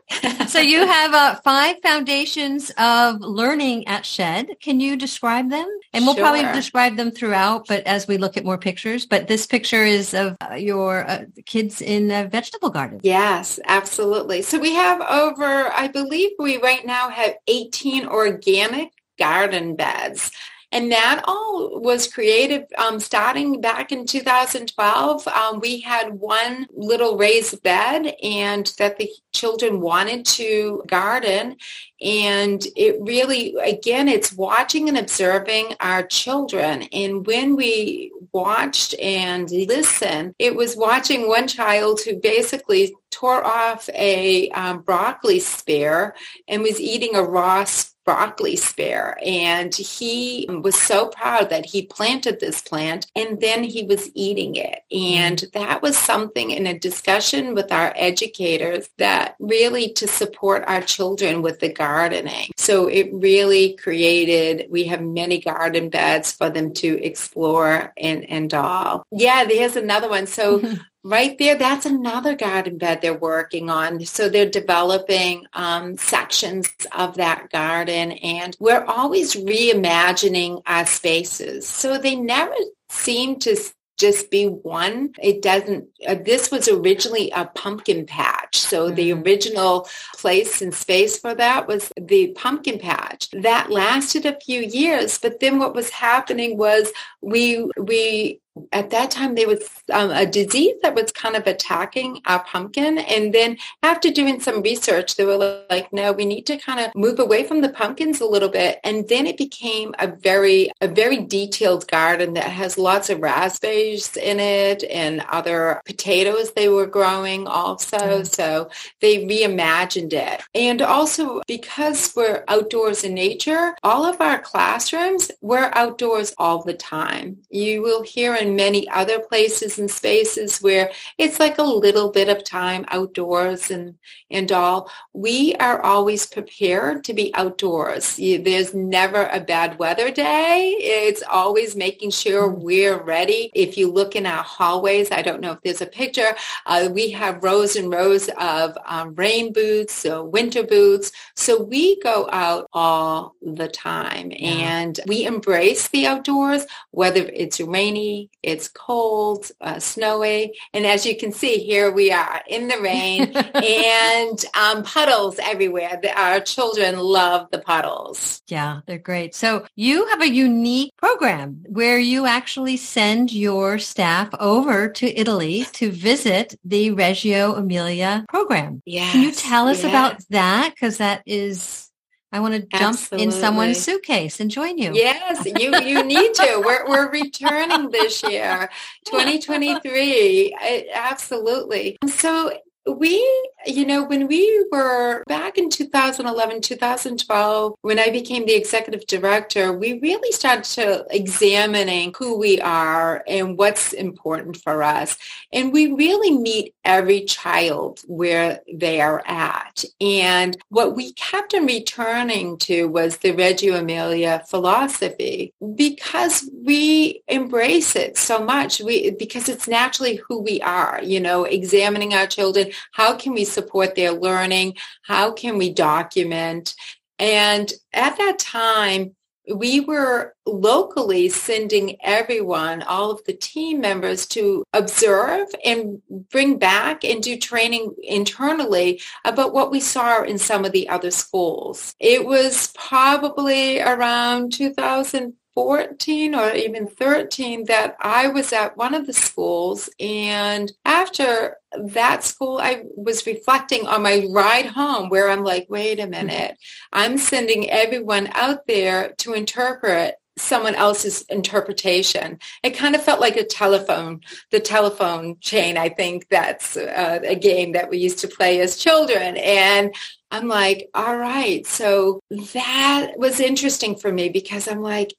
so 0.48 0.60
you 0.60 0.86
have 0.86 1.14
uh, 1.14 1.36
five 1.44 1.78
foundations 1.82 2.72
of 2.78 3.22
learning 3.22 3.88
at 3.88 4.06
Shed. 4.06 4.48
Can 4.62 4.80
you 4.80 4.96
describe 4.96 5.50
them? 5.50 5.68
And 5.94 6.06
we'll 6.06 6.16
sure. 6.16 6.24
probably 6.24 6.44
describe 6.54 6.96
them 6.96 7.12
throughout, 7.12 7.68
but 7.68 7.86
as 7.88 8.08
we 8.08 8.18
look 8.18 8.38
at 8.38 8.46
more 8.46 8.58
pictures. 8.58 9.06
But 9.06 9.28
this 9.28 9.48
picture 9.48 9.84
is 9.84 10.14
of 10.14 10.38
uh, 10.42 10.56
your 10.56 11.10
uh, 11.10 11.26
kids 11.46 11.82
in 11.82 12.12
a 12.12 12.28
vegetable 12.28 12.70
garden. 12.70 13.00
Yes, 13.04 13.60
absolutely. 13.66 14.44
So 14.44 14.60
we 14.60 14.74
have 14.74 15.02
over, 15.02 15.72
I 15.74 15.88
believe 15.88 16.32
we 16.38 16.58
right 16.58 16.86
now 16.86 17.10
have 17.10 17.36
18 17.48 18.08
organic 18.08 18.92
garden 19.18 19.76
beds. 19.76 20.32
And 20.72 20.92
that 20.92 21.24
all 21.28 21.80
was 21.80 22.12
created 22.12 22.66
um, 22.78 23.00
starting 23.00 23.62
back 23.62 23.92
in 23.92 24.06
2012. 24.06 25.28
Um, 25.28 25.60
we 25.60 25.80
had 25.80 26.20
one 26.20 26.68
little 26.74 27.18
raised 27.18 27.62
bed 27.64 28.14
and 28.22 28.72
that 28.78 28.98
the 28.98 29.10
children 29.34 29.82
wanted 29.82 30.26
to 30.26 30.84
garden. 30.88 31.58
And 32.02 32.66
it 32.76 32.98
really, 33.02 33.56
again, 33.56 34.08
it's 34.08 34.34
watching 34.34 34.90
and 34.90 34.98
observing 34.98 35.76
our 35.80 36.04
children. 36.04 36.84
And 36.92 37.26
when 37.26 37.56
we 37.56 38.12
watched 38.32 38.96
and 39.00 39.50
listened, 39.50 40.36
it 40.40 40.56
was 40.56 40.76
watching 40.76 41.28
one 41.28 41.48
child 41.48 42.02
who 42.02 42.20
basically 42.20 42.94
tore 43.12 43.46
off 43.46 43.90
a 43.94 44.50
um, 44.50 44.82
broccoli 44.82 45.40
spear 45.40 46.16
and 46.48 46.62
was 46.62 46.82
eating 46.82 47.16
a 47.16 47.24
raw 47.24 47.66
broccoli 48.06 48.56
spear. 48.56 49.18
And 49.26 49.76
he 49.76 50.48
was 50.50 50.80
so 50.80 51.08
proud 51.08 51.50
that 51.50 51.66
he 51.66 51.86
planted 51.86 52.40
this 52.40 52.62
plant 52.62 53.08
and 53.16 53.42
then 53.42 53.64
he 53.64 53.84
was 53.84 54.10
eating 54.14 54.56
it. 54.56 54.84
And 54.92 55.44
that 55.54 55.82
was 55.82 55.98
something 55.98 56.52
in 56.52 56.68
a 56.68 56.78
discussion 56.78 57.56
with 57.56 57.72
our 57.72 57.92
educators 57.96 58.90
that 58.98 59.36
really 59.40 59.92
to 59.94 60.08
support 60.08 60.64
our 60.68 60.82
children 60.82 61.42
with 61.42 61.60
the 61.60 61.74
gardening. 61.74 62.52
So 62.58 62.88
it 62.88 63.10
really 63.12 63.76
created, 63.76 64.68
we 64.70 64.86
have 64.86 65.02
many 65.02 65.42
garden 65.42 65.90
beds 65.90 66.32
for 66.32 66.50
them 66.50 66.74
to 66.76 67.04
explore 67.04 67.94
and, 67.98 68.30
and 68.30 68.54
all. 68.54 69.04
Yeah, 69.12 69.46
there's 69.46 69.76
another 69.76 70.10
one. 70.10 70.28
So 70.28 70.62
right 71.06 71.38
there, 71.38 71.56
that's 71.56 71.86
another 71.86 72.36
garden 72.36 72.80
bed 72.80 73.00
they're 73.02 73.14
working 73.14 73.70
on. 73.70 74.04
So 74.06 74.28
they're 74.28 74.50
developing 74.50 75.46
um, 75.54 75.98
sections 75.98 76.68
of 76.92 77.16
that 77.18 77.52
garden 77.52 78.14
and 78.14 78.58
we're 78.60 78.84
always 78.84 79.36
reimagining 79.36 80.64
our 80.66 80.88
spaces. 80.88 81.68
So 81.68 82.00
they 82.00 82.16
never 82.16 82.56
seem 82.90 83.38
to 83.42 83.56
just 83.98 84.32
be 84.32 84.48
one. 84.48 85.14
It 85.22 85.44
doesn't, 85.44 85.86
uh, 86.08 86.16
this 86.26 86.50
was 86.50 86.68
originally 86.68 87.30
a 87.32 87.46
pumpkin 87.46 88.08
patch. 88.08 88.58
So 88.58 88.88
mm-hmm. 88.88 88.96
the 88.96 89.14
original 89.14 89.88
place 90.18 90.60
and 90.62 90.74
space 90.74 91.20
for 91.20 91.36
that 91.36 91.68
was 91.68 91.92
the 92.02 92.34
pumpkin 92.36 92.80
patch. 92.80 93.30
That 93.32 93.70
lasted 93.70 94.26
a 94.26 94.40
few 94.40 94.62
years, 94.62 95.20
but 95.20 95.40
then 95.40 95.60
what 95.60 95.76
was 95.76 95.92
happening 95.92 96.58
was 96.58 96.92
we, 97.22 97.70
we 97.78 98.42
at 98.72 98.90
that 98.90 99.12
time 99.12 99.36
there 99.36 99.48
was 99.48 99.70
um, 99.92 100.12
a 100.12 100.26
disease 100.26 100.76
that 100.82 100.96
was 100.96 101.12
kind 101.12 101.36
of 101.36 101.46
attacking 101.48 102.22
our 102.26 102.44
pumpkin. 102.44 102.98
And 102.98 103.34
then 103.34 103.58
after 103.84 104.10
doing 104.10 104.40
some 104.40 104.62
research 104.62 105.16
they 105.16 105.26
were 105.26 105.66
like 105.70 105.92
no 105.92 106.12
we 106.12 106.26
need 106.26 106.46
to 106.48 106.58
kind 106.58 106.80
of 106.80 106.96
move 106.96 107.20
away 107.20 107.44
from 107.44 107.62
the 107.62 107.70
pumpkins 107.70 108.22
a 108.22 108.26
little 108.26 108.50
bit. 108.50 108.80
And 108.84 109.08
then 109.10 109.28
it 109.28 109.38
became 109.38 109.94
a 110.00 110.08
very 110.08 110.72
a 110.82 110.88
very 110.88 111.18
detailed 111.18 111.88
garden 111.88 112.34
that 112.34 112.46
has 112.46 112.78
lots 112.78 113.10
of 113.10 113.22
raspberries 113.22 114.16
in 114.18 114.40
it 114.40 114.84
and 114.84 115.22
other 115.30 115.82
potatoes 115.86 116.54
they 116.54 116.70
were 116.70 116.88
growing 116.88 117.48
also. 117.48 117.98
Mm. 117.98 118.28
so 118.28 118.70
they 119.02 119.26
reimagined 119.26 120.14
it. 120.14 120.42
And 120.54 120.82
also 120.82 121.42
because 121.48 122.14
we're 122.16 122.44
outdoors 122.48 123.04
in 123.04 123.14
nature 123.14 123.76
all 123.84 124.06
of 124.06 124.22
our 124.22 124.40
classrooms 124.40 125.32
were 125.42 125.76
outdoors 125.78 126.34
all 126.38 126.64
the 126.64 126.74
time. 126.74 127.38
You 127.50 127.82
will 127.82 128.04
hear 128.04 128.36
in 128.36 128.45
many 128.54 128.88
other 128.90 129.20
places 129.20 129.80
and 129.80 129.90
spaces 129.90 130.60
where 130.60 130.92
it's 131.18 131.40
like 131.40 131.58
a 131.58 131.64
little 131.64 132.12
bit 132.12 132.30
of 132.30 132.44
time 132.44 132.86
outdoors 132.90 133.72
and, 133.72 133.96
and 134.30 134.52
all. 134.52 134.92
We 135.14 135.56
are 135.56 135.82
always 135.82 136.26
prepared 136.26 137.04
to 137.06 137.14
be 137.14 137.34
outdoors. 137.34 138.18
There's 138.18 138.74
never 138.74 139.30
a 139.32 139.40
bad 139.40 139.80
weather 139.80 140.12
day. 140.12 140.76
It's 140.80 141.24
always 141.30 141.76
making 141.76 142.12
sure 142.12 142.50
mm-hmm. 142.50 142.62
we're 142.62 143.02
ready. 143.02 143.52
If 143.54 143.78
you 143.78 143.92
look 143.92 144.16
in 144.16 144.26
our 144.26 144.44
hallways, 144.44 145.12
I 145.12 145.22
don't 145.22 145.42
know 145.42 145.54
if 145.54 145.62
there's 145.62 145.82
a 145.82 145.86
picture, 145.86 146.36
uh, 146.66 146.90
we 146.92 147.12
have 147.12 147.44
rows 147.44 147.76
and 147.76 147.92
rows 147.92 148.30
of 148.40 148.78
um, 148.86 149.16
rain 149.16 149.54
boots, 149.54 149.94
so 149.94 150.24
winter 150.24 150.64
boots. 150.64 151.12
So 151.36 151.62
we 151.62 152.00
go 152.02 152.30
out 152.32 152.68
all 152.74 153.36
the 153.42 153.68
time 153.68 154.32
yeah. 154.32 154.50
and 154.50 155.00
we 155.08 155.26
embrace 155.26 155.88
the 155.88 156.08
outdoors, 156.08 156.66
whether 156.92 157.22
it's 157.22 157.60
rainy, 157.60 158.30
it's 158.46 158.68
cold, 158.68 159.52
uh, 159.60 159.80
snowy. 159.80 160.58
And 160.72 160.86
as 160.86 161.06
you 161.06 161.18
can 161.18 161.32
see, 161.32 161.58
here 161.58 161.92
we 161.92 162.12
are 162.12 162.42
in 162.48 162.68
the 162.68 162.80
rain 162.80 163.32
and 163.36 164.46
um, 164.56 164.84
puddles 164.84 165.40
everywhere. 165.40 166.00
Our 166.16 166.40
children 166.42 167.00
love 167.00 167.48
the 167.52 167.58
puddles. 167.58 168.44
Yeah, 168.48 168.82
they're 168.86 169.00
great. 169.00 169.34
So 169.34 169.66
you 169.76 170.06
have 170.08 170.22
a 170.22 170.30
unique 170.30 170.96
program 170.98 171.64
where 171.68 171.98
you 171.98 172.28
actually 172.28 172.78
send 172.78 173.34
your 173.34 173.80
staff 173.80 174.30
over 174.40 174.90
to 174.90 175.20
Italy 175.20 175.66
to 175.74 175.90
visit 175.92 176.56
the 176.64 176.92
Reggio 176.92 177.56
Emilia 177.56 178.26
program. 178.30 178.84
Yeah. 178.86 179.12
Can 179.12 179.24
you 179.24 179.32
tell 179.32 179.68
us 179.68 179.82
yes. 179.82 179.90
about 179.90 180.24
that? 180.30 180.76
Because 180.76 180.98
that 180.98 181.24
is 181.26 181.85
I 182.32 182.40
want 182.40 182.54
to 182.54 182.60
jump 182.78 182.96
Absolutely. 182.96 183.24
in 183.24 183.32
someone's 183.32 183.80
suitcase 183.80 184.40
and 184.40 184.52
join 184.52 184.78
you. 184.78 184.94
Yes, 184.94 185.46
you 185.46 185.76
you 185.78 186.04
need 186.04 186.34
to. 186.34 186.62
We're 186.66 186.86
we're 186.88 187.10
returning 187.10 187.92
this 187.92 188.24
year, 188.24 188.70
2023. 189.06 190.90
Absolutely. 190.94 191.98
So 192.08 192.52
we, 192.88 193.18
you 193.66 193.86
know, 193.86 194.04
when 194.04 194.28
we 194.28 194.66
were 194.72 195.24
back 195.28 195.58
in 195.58 195.70
2011, 195.70 196.62
2012, 196.62 197.76
when 197.82 198.00
I 198.00 198.10
became 198.12 198.46
the 198.46 198.56
executive 198.56 199.06
director, 199.08 199.74
we 199.74 200.00
really 200.00 200.32
started 200.32 200.66
to 200.76 201.06
examining 201.10 202.14
who 202.18 202.38
we 202.38 202.62
are 202.62 203.24
and 203.28 203.58
what's 203.58 203.94
important 203.94 204.58
for 204.58 204.84
us. 204.84 205.18
And 205.52 205.74
we 205.74 205.92
really 205.94 206.38
meet 206.38 206.76
every 206.84 207.26
child 207.26 208.02
where 208.08 208.62
they 208.72 209.02
are 209.02 209.24
at. 209.26 209.84
And 210.00 210.58
what 210.70 210.96
we 210.96 211.14
kept 211.14 211.54
on 211.56 211.66
returning 211.66 212.58
to 212.60 212.86
was 212.86 213.18
the 213.18 213.32
Reggio 213.32 213.76
Emilia 213.76 214.44
philosophy 214.48 215.54
because 215.76 216.48
we 216.64 217.24
embrace 217.28 217.96
it 217.96 218.18
so 218.18 218.44
much. 218.44 218.80
We, 218.80 219.12
because 219.12 219.50
it's 219.50 219.68
naturally 219.68 220.18
who 220.28 220.42
we 220.42 220.62
are, 220.62 221.00
you 221.04 221.20
know, 221.20 221.46
examining 221.46 222.14
our 222.14 222.28
children, 222.28 222.72
how 222.92 223.16
can 223.16 223.34
we 223.34 223.46
support 223.46 223.96
their 223.96 224.12
learning? 224.12 224.76
How 225.04 225.32
can 225.32 225.58
we 225.58 225.74
document? 225.74 226.76
And 227.20 227.72
at 227.94 228.18
that 228.18 228.40
time, 228.40 229.16
we 229.54 229.80
were 229.80 230.34
locally 230.46 231.30
sending 231.30 231.98
everyone, 232.02 232.82
all 232.84 233.12
of 233.12 233.24
the 233.26 233.34
team 233.34 233.80
members 233.80 234.26
to 234.28 234.64
observe 234.74 235.48
and 235.64 236.02
bring 236.32 236.58
back 236.58 237.04
and 237.04 237.22
do 237.22 237.38
training 237.38 237.94
internally 238.02 239.02
about 239.24 239.54
what 239.54 239.72
we 239.72 239.80
saw 239.80 240.24
in 240.24 240.38
some 240.38 240.66
of 240.66 240.72
the 240.72 240.90
other 240.90 241.12
schools. 241.12 241.94
It 242.00 242.26
was 242.26 242.72
probably 242.76 243.80
around 243.80 244.54
2000 244.54 245.34
14 245.56 246.36
or 246.36 246.52
even 246.52 246.86
13 246.86 247.66
that 247.66 247.96
I 248.00 248.28
was 248.28 248.52
at 248.54 248.78
one 248.78 248.94
of 248.94 249.08
the 249.08 249.14
schools 249.14 249.90
and 250.00 250.72
after 250.84 251.58
that 251.78 252.24
school 252.24 252.60
I 252.62 252.84
was 252.96 253.26
reflecting 253.26 253.88
on 253.88 254.04
my 254.04 254.26
ride 254.30 254.68
home 254.68 255.10
where 255.10 255.30
I'm 255.30 255.44
like, 255.44 255.68
wait 255.70 256.00
a 256.00 256.08
minute, 256.08 256.58
I'm 256.92 257.18
sending 257.18 257.70
everyone 257.70 258.30
out 258.34 258.68
there 258.68 259.14
to 259.20 259.34
interpret 259.34 260.16
someone 260.38 260.76
else's 260.76 261.22
interpretation. 261.24 262.40
It 262.62 262.72
kind 262.72 262.96
of 262.96 263.04
felt 263.04 263.22
like 263.22 263.38
a 263.38 263.46
telephone, 263.46 264.22
the 264.52 264.60
telephone 264.60 265.38
chain. 265.40 265.78
I 265.78 265.90
think 265.90 266.28
that's 266.30 266.76
uh, 266.76 267.20
a 267.24 267.36
game 267.36 267.72
that 267.72 267.90
we 267.90 267.98
used 267.98 268.20
to 268.20 268.28
play 268.28 268.60
as 268.60 268.76
children. 268.78 269.38
And 269.38 269.96
I'm 270.32 270.48
like, 270.48 270.90
all 270.94 271.18
right. 271.18 271.66
So 271.66 272.20
that 272.54 273.14
was 273.18 273.40
interesting 273.40 273.96
for 273.96 274.12
me 274.12 274.28
because 274.30 274.68
I'm 274.68 274.82
like, 274.82 275.14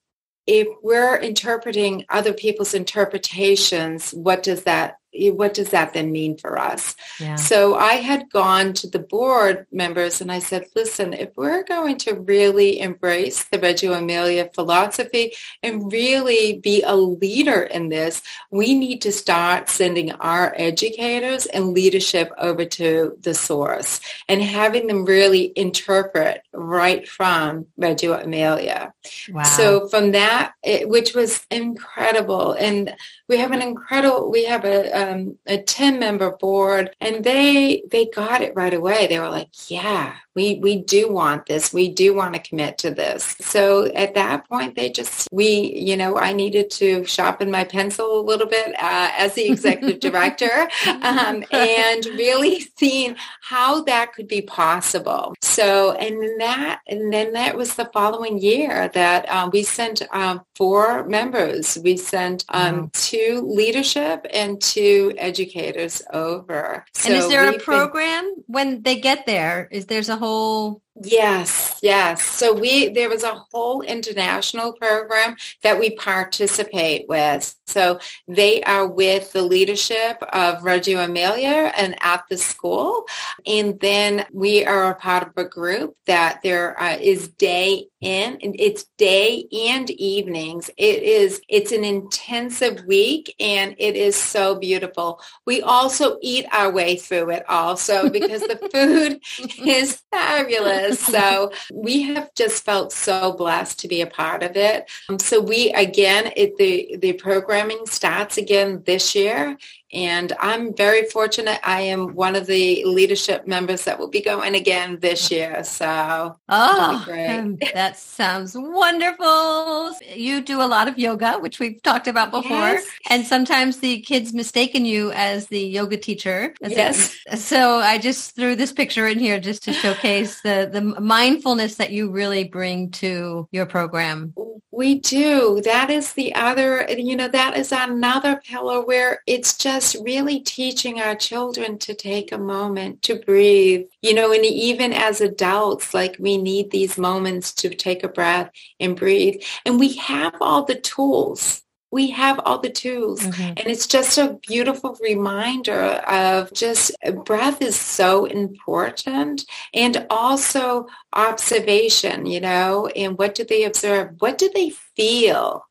if 0.47 0.69
we're 0.83 1.17
interpreting 1.17 2.05
other 2.09 2.33
people's 2.33 2.75
interpretations, 2.75 4.13
what 4.13 4.43
does 4.43 4.65
that 4.65 4.99
what 5.35 5.55
does 5.55 5.71
that 5.71 5.93
then 5.93 6.13
mean 6.13 6.37
for 6.37 6.59
us? 6.59 6.95
Yeah. 7.21 7.37
So 7.37 7.75
I 7.75 7.95
had 7.95 8.31
gone 8.31 8.73
to 8.75 8.89
the 8.89 8.99
board 8.99 9.67
members 9.73 10.21
and 10.21 10.31
I 10.31 10.39
said, 10.39 10.67
listen, 10.75 11.13
if 11.13 11.31
we're 11.37 11.65
going 11.65 11.99
to 11.99 12.15
really 12.15 12.81
embrace 12.81 13.45
the 13.45 13.59
Reggio 13.59 13.93
Emilia 13.93 14.51
philosophy 14.55 15.33
and 15.63 15.93
really 15.93 16.59
be 16.59 16.83
a 16.83 16.95
leader 16.97 17.63
in 17.63 17.89
this, 17.89 18.23
we 18.51 18.75
need 18.75 19.03
to 19.03 19.13
start 19.13 19.69
sending 19.69 20.13
our 20.13 20.55
educators 20.57 21.47
and 21.47 21.73
leadership 21.73 22.31
over 22.39 22.65
to 22.65 23.17
the 23.21 23.35
source 23.35 24.01
and 24.29 24.43
having 24.43 24.87
them 24.87 25.05
really 25.05 25.53
interpret 25.57 26.43
right 26.53 27.09
from 27.09 27.67
Reggio 27.77 28.15
Emilia. 28.15 28.93
Wow. 29.31 29.43
So 29.45 29.89
from 29.89 30.13
that, 30.13 30.53
it, 30.63 30.89
which 30.89 31.15
was 31.15 31.47
incredible. 31.51 32.53
And 32.53 32.95
we 33.29 33.39
have 33.39 33.53
an 33.53 33.63
incredible, 33.63 34.31
we 34.31 34.45
have 34.45 34.65
a, 34.65 34.91
um, 34.93 35.39
a 35.47 35.59
10 35.59 35.99
member 35.99 36.31
board 36.37 36.95
and 37.01 37.25
they, 37.25 37.83
they 37.91 38.07
got 38.07 38.43
it 38.43 38.55
right 38.55 38.75
away. 38.75 39.07
They 39.07 39.19
were 39.19 39.31
like, 39.31 39.71
yeah, 39.71 40.17
we, 40.37 40.57
we 40.57 40.77
do 40.77 41.11
want 41.11 41.47
this. 41.47 41.73
We 41.73 41.89
do 41.89 42.15
want 42.15 42.35
to 42.35 42.41
commit 42.41 42.77
to 42.79 42.91
this. 42.91 43.37
So 43.41 43.87
at 43.87 44.15
that 44.15 44.47
point, 44.49 44.77
they 44.77 44.91
just, 44.91 45.29
we, 45.33 45.75
you 45.75 45.97
know, 45.97 46.19
I 46.19 46.35
needed 46.35 46.71
to 46.73 47.05
sharpen 47.07 47.51
my 47.51 47.65
pencil 47.65 48.21
a 48.21 48.23
little 48.23 48.47
bit 48.47 48.75
uh, 48.75 49.11
as 49.17 49.33
the 49.33 49.51
executive 49.51 49.99
director 50.13 50.69
um, 51.03 51.43
and 51.51 52.05
really 52.07 52.61
seeing 52.77 53.17
how 53.41 53.83
that 53.85 54.13
could 54.13 54.29
be 54.29 54.43
possible. 54.43 55.35
So, 55.41 55.93
and 55.93 56.23
then 56.23 56.39
that, 56.39 56.83
and 56.87 57.11
then 57.11 57.33
that 57.33 57.57
was 57.57 57.75
the 57.75 57.87
following 57.95 58.39
year 58.39 58.91
that 58.93 59.27
um, 59.31 59.51
we 59.55 59.63
sent 59.63 60.03
um, 60.13 60.43
four 60.55 61.05
members. 61.09 61.79
We 61.83 61.97
sent 61.97 62.45
um, 62.51 62.77
wow. 62.77 62.91
two 62.93 63.41
leadership 63.47 64.27
and 64.31 64.61
two 64.61 65.15
educators 65.17 66.03
over. 66.13 66.85
So 66.93 67.09
and 67.09 67.17
is 67.17 67.29
there 67.29 67.49
a 67.49 67.59
program 67.59 68.35
been, 68.35 68.45
when 68.47 68.83
they 68.83 69.01
get 69.01 69.25
there? 69.25 69.69
Is 69.71 69.87
there's 69.87 70.11
a 70.11 70.17
whole 70.17 70.26
whole 70.27 70.83
Yes, 71.03 71.79
yes. 71.83 72.23
So 72.23 72.55
we 72.55 72.89
there 72.89 73.11
was 73.11 73.23
a 73.23 73.45
whole 73.53 73.83
international 73.83 74.73
program 74.73 75.37
that 75.63 75.79
we 75.79 75.91
participate 75.91 77.07
with. 77.07 77.55
So 77.67 77.99
they 78.27 78.63
are 78.63 78.87
with 78.87 79.33
the 79.33 79.43
leadership 79.43 80.23
of 80.33 80.63
Reggio 80.65 81.01
Emilia 81.01 81.71
and 81.77 81.97
at 82.01 82.25
the 82.31 82.39
school. 82.39 83.05
And 83.45 83.79
then 83.81 84.25
we 84.33 84.65
are 84.65 84.91
a 84.91 84.95
part 84.95 85.29
of 85.29 85.33
a 85.37 85.47
group 85.47 85.97
that 86.07 86.41
there 86.43 86.81
uh, 86.81 86.97
is 86.99 87.29
day 87.29 87.89
in 88.01 88.39
and 88.41 88.57
it's 88.59 88.85
day 88.97 89.47
and 89.69 89.91
evenings. 89.91 90.71
It 90.79 91.03
is 91.03 91.43
it's 91.49 91.73
an 91.73 91.85
intensive 91.85 92.85
week 92.87 93.35
and 93.39 93.75
it 93.79 93.97
is 93.97 94.17
so 94.17 94.55
beautiful. 94.55 95.21
We 95.45 95.61
also 95.61 96.17
eat 96.23 96.47
our 96.53 96.71
way 96.71 96.97
through 96.97 97.31
it 97.31 97.45
also 97.51 98.09
because 98.09 98.41
the 98.41 98.57
food 98.73 99.21
is 99.67 100.03
fabulous 100.11 100.86
so 100.99 101.53
we 101.73 102.03
have 102.03 102.33
just 102.35 102.65
felt 102.65 102.93
so 102.93 103.33
blessed 103.33 103.79
to 103.81 103.89
be 103.89 104.01
a 104.01 104.07
part 104.07 104.43
of 104.43 104.57
it. 104.57 104.91
Um, 105.09 105.19
so 105.19 105.41
we, 105.41 105.71
again, 105.73 106.33
it, 106.37 106.57
the, 106.57 106.97
the 106.99 107.13
programming 107.15 107.87
starts 107.87 108.39
again 108.39 108.83
this 108.87 109.15
year 109.15 109.57
and 109.97 110.35
I'm 110.39 110.75
very 110.75 111.07
fortunate. 111.07 111.59
I 111.65 111.81
am 111.81 112.15
one 112.15 112.37
of 112.37 112.45
the 112.45 112.85
leadership 112.85 113.47
members 113.47 113.85
that 113.85 113.99
will 113.99 114.11
be 114.11 114.21
going 114.21 114.55
again 114.55 114.99
this 115.01 115.31
year. 115.31 115.65
So, 115.65 116.37
oh, 116.51 117.05
that 117.73 117.97
sounds 117.97 118.55
wonderful. 118.55 119.95
You 120.15 120.43
do 120.43 120.61
a 120.61 120.69
lot 120.69 120.87
of 120.87 120.99
yoga, 120.99 121.39
which 121.39 121.59
we've 121.61 121.83
talked 121.83 122.09
about 122.09 122.31
before. 122.31 122.51
Yes. 122.51 122.87
And 123.09 123.25
sometimes 123.25 123.79
the 123.79 124.03
kids 124.03 124.35
mistaken 124.35 124.85
you 124.85 125.13
as 125.13 125.47
the 125.47 125.61
yoga 125.61 125.97
teacher. 125.97 126.55
Yes. 126.61 127.17
So 127.35 127.79
I 127.79 127.97
just 127.97 128.37
threw 128.37 128.55
this 128.55 128.73
picture 128.73 129.07
in 129.07 129.19
here 129.19 129.41
just 129.41 129.63
to 129.65 129.73
showcase 129.73 130.43
the, 130.43 130.69
the 130.71 130.83
mindfulness 131.01 131.77
that 131.77 131.91
you 131.91 132.11
really 132.11 132.45
bring 132.45 132.91
to 132.91 133.49
your 133.51 133.65
program. 133.65 134.35
We 134.71 134.99
do. 134.99 135.63
That 135.65 135.89
is 135.89 136.13
the 136.13 136.35
other, 136.35 136.87
you 136.91 137.17
know, 137.17 137.29
that 137.29 137.57
is 137.57 137.73
another 137.73 138.43
pillar 138.45 138.85
where 138.85 139.23
it's 139.27 139.57
just 139.57 139.86
really 139.95 140.41
teaching 140.41 141.01
our 141.01 141.15
children 141.15 141.79
to 141.79 141.95
take 141.95 142.33
a 142.33 142.39
moment 142.39 143.03
to 143.03 143.17
breathe, 143.17 143.87
you 144.03 144.15
know, 144.15 144.33
and 144.33 144.45
even 144.45 144.93
as 144.93 145.21
adults, 145.21 145.95
like 145.95 146.17
we 146.19 146.37
need 146.37 146.71
these 146.71 146.99
moments 146.99 147.53
to 147.55 147.69
take 147.71 148.03
a 148.03 148.09
breath 148.09 148.51
and 148.81 148.97
breathe. 148.97 149.41
And 149.65 149.79
we 149.79 149.95
have 149.97 150.35
all 150.41 150.65
the 150.65 150.75
tools. 150.75 151.63
We 151.93 152.11
have 152.11 152.41
all 152.41 152.59
the 152.59 152.71
tools. 152.71 153.21
Mm-hmm. 153.21 153.43
and 153.43 153.67
it's 153.69 153.87
just 153.87 154.19
a 154.19 154.39
beautiful 154.47 154.99
reminder 155.01 155.81
of 155.83 156.53
just 156.53 156.91
breath 157.25 157.63
is 157.63 157.79
so 157.79 158.25
important 158.25 159.45
and 159.73 160.07
also 160.11 160.89
observation 161.13 162.27
you 162.27 162.41
know 162.41 162.89
and 162.89 163.17
what 163.17 163.35
do 163.35 163.45
they 163.45 163.65
observe? 163.65 164.11
What 164.19 164.37
do 164.37 164.51
they 164.53 164.71
feel 164.71 165.65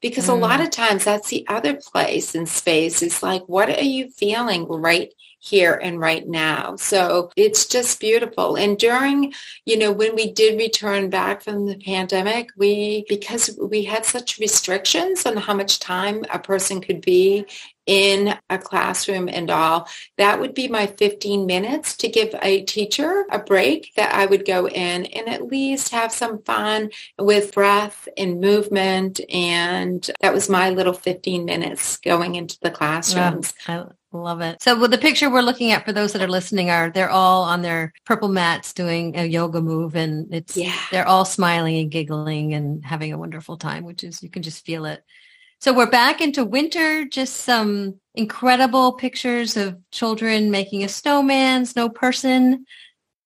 because 0.00 0.26
mm. 0.26 0.30
a 0.30 0.34
lot 0.34 0.60
mm. 0.60 0.64
of 0.64 0.70
times 0.70 1.04
that's 1.04 1.28
the 1.28 1.46
other 1.48 1.74
place 1.74 2.34
in 2.34 2.46
space 2.46 3.02
is 3.02 3.22
like 3.22 3.42
what 3.46 3.68
are 3.68 3.82
you 3.82 4.10
feeling 4.10 4.66
right 4.66 5.12
here 5.40 5.74
and 5.74 6.00
right 6.00 6.26
now. 6.26 6.76
So 6.76 7.30
it's 7.36 7.66
just 7.66 8.00
beautiful. 8.00 8.56
And 8.56 8.76
during, 8.76 9.32
you 9.64 9.78
know, 9.78 9.92
when 9.92 10.16
we 10.16 10.32
did 10.32 10.58
return 10.58 11.10
back 11.10 11.42
from 11.42 11.66
the 11.66 11.76
pandemic, 11.76 12.50
we, 12.56 13.04
because 13.08 13.56
we 13.62 13.84
had 13.84 14.04
such 14.04 14.38
restrictions 14.38 15.24
on 15.26 15.36
how 15.36 15.54
much 15.54 15.78
time 15.78 16.24
a 16.32 16.38
person 16.38 16.80
could 16.80 17.00
be 17.00 17.46
in 17.88 18.38
a 18.50 18.58
classroom 18.58 19.28
and 19.28 19.50
all, 19.50 19.88
that 20.18 20.38
would 20.38 20.54
be 20.54 20.68
my 20.68 20.86
15 20.86 21.46
minutes 21.46 21.96
to 21.96 22.08
give 22.08 22.34
a 22.42 22.62
teacher 22.64 23.24
a 23.30 23.38
break 23.38 23.92
that 23.96 24.14
I 24.14 24.26
would 24.26 24.44
go 24.44 24.68
in 24.68 25.06
and 25.06 25.28
at 25.28 25.46
least 25.46 25.90
have 25.90 26.12
some 26.12 26.42
fun 26.42 26.90
with 27.18 27.54
breath 27.54 28.06
and 28.16 28.40
movement. 28.40 29.20
And 29.30 30.08
that 30.20 30.34
was 30.34 30.50
my 30.50 30.68
little 30.68 30.92
15 30.92 31.46
minutes 31.46 31.96
going 31.96 32.34
into 32.34 32.58
the 32.60 32.70
classrooms. 32.70 33.54
Yeah, 33.66 33.86
Love 34.10 34.40
it. 34.40 34.62
So 34.62 34.78
with 34.78 34.90
the 34.90 34.98
picture 34.98 35.28
we're 35.28 35.42
looking 35.42 35.70
at 35.70 35.84
for 35.84 35.92
those 35.92 36.14
that 36.14 36.22
are 36.22 36.28
listening 36.28 36.70
are 36.70 36.90
they're 36.90 37.10
all 37.10 37.42
on 37.42 37.60
their 37.60 37.92
purple 38.06 38.28
mats 38.28 38.72
doing 38.72 39.18
a 39.18 39.26
yoga 39.26 39.60
move 39.60 39.96
and 39.96 40.32
it's 40.32 40.56
yeah. 40.56 40.74
they're 40.90 41.06
all 41.06 41.26
smiling 41.26 41.76
and 41.76 41.90
giggling 41.90 42.54
and 42.54 42.82
having 42.86 43.12
a 43.12 43.18
wonderful 43.18 43.58
time, 43.58 43.84
which 43.84 44.02
is 44.04 44.22
you 44.22 44.30
can 44.30 44.42
just 44.42 44.64
feel 44.64 44.86
it. 44.86 45.02
So 45.60 45.72
we're 45.72 45.90
back 45.90 46.20
into 46.20 46.44
winter, 46.44 47.04
just 47.04 47.38
some 47.38 47.98
incredible 48.14 48.92
pictures 48.92 49.56
of 49.56 49.76
children 49.90 50.52
making 50.52 50.84
a 50.84 50.88
snowman, 50.88 51.66
snow 51.66 51.88
person, 51.88 52.64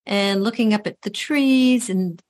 and 0.07 0.42
looking 0.42 0.73
up 0.73 0.87
at 0.87 1.03
the 1.03 1.11
trees 1.11 1.90
and 1.90 2.23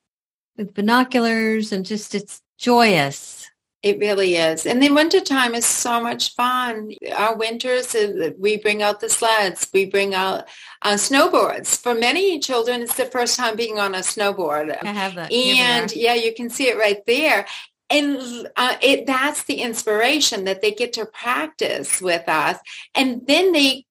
with 0.57 0.75
binoculars 0.75 1.71
and 1.71 1.87
just 1.87 2.17
it's 2.17 2.41
joyous. 2.59 3.49
It 3.83 3.99
really 3.99 4.37
is. 4.37 4.65
And 4.65 4.81
then 4.81 4.95
wintertime 4.95 5.57
is 5.57 5.67
so 5.67 6.01
much 6.01 6.35
fun. 6.35 6.93
Our 7.17 7.37
winters, 7.37 7.95
uh, 7.97 8.31
we 8.39 8.57
bring 8.57 8.81
out 8.81 9.01
the 9.01 9.09
sleds. 9.09 9.69
We 9.75 9.87
bring 9.87 10.15
out 10.15 10.49
uh, 10.83 10.95
snowboards. 10.95 11.81
For 11.81 11.93
many 11.93 12.39
children, 12.39 12.83
it's 12.83 12.97
the 12.97 13.07
first 13.07 13.37
time 13.37 13.57
being 13.57 13.81
on 13.81 13.97
a 13.97 13.99
snowboard. 13.99 14.79
I 14.83 14.93
have 14.93 15.17
that. 15.17 15.33
And 15.33 15.95
yeah, 15.97 16.15
you 16.15 16.33
can 16.33 16.49
see 16.49 16.69
it 16.69 16.79
right 16.79 17.05
there. 17.07 17.47
And 17.93 18.49
uh, 18.57 18.77
it, 18.81 19.07
that's 19.07 19.45
the 19.45 19.61
inspiration 19.61 20.45
that 20.45 20.63
they 20.63 20.73
get 20.73 20.95
to 20.95 21.05
practice 21.05 22.01
with 22.01 22.27
us. 22.29 22.59
And 22.95 23.27
then 23.27 23.53
they 23.53 23.85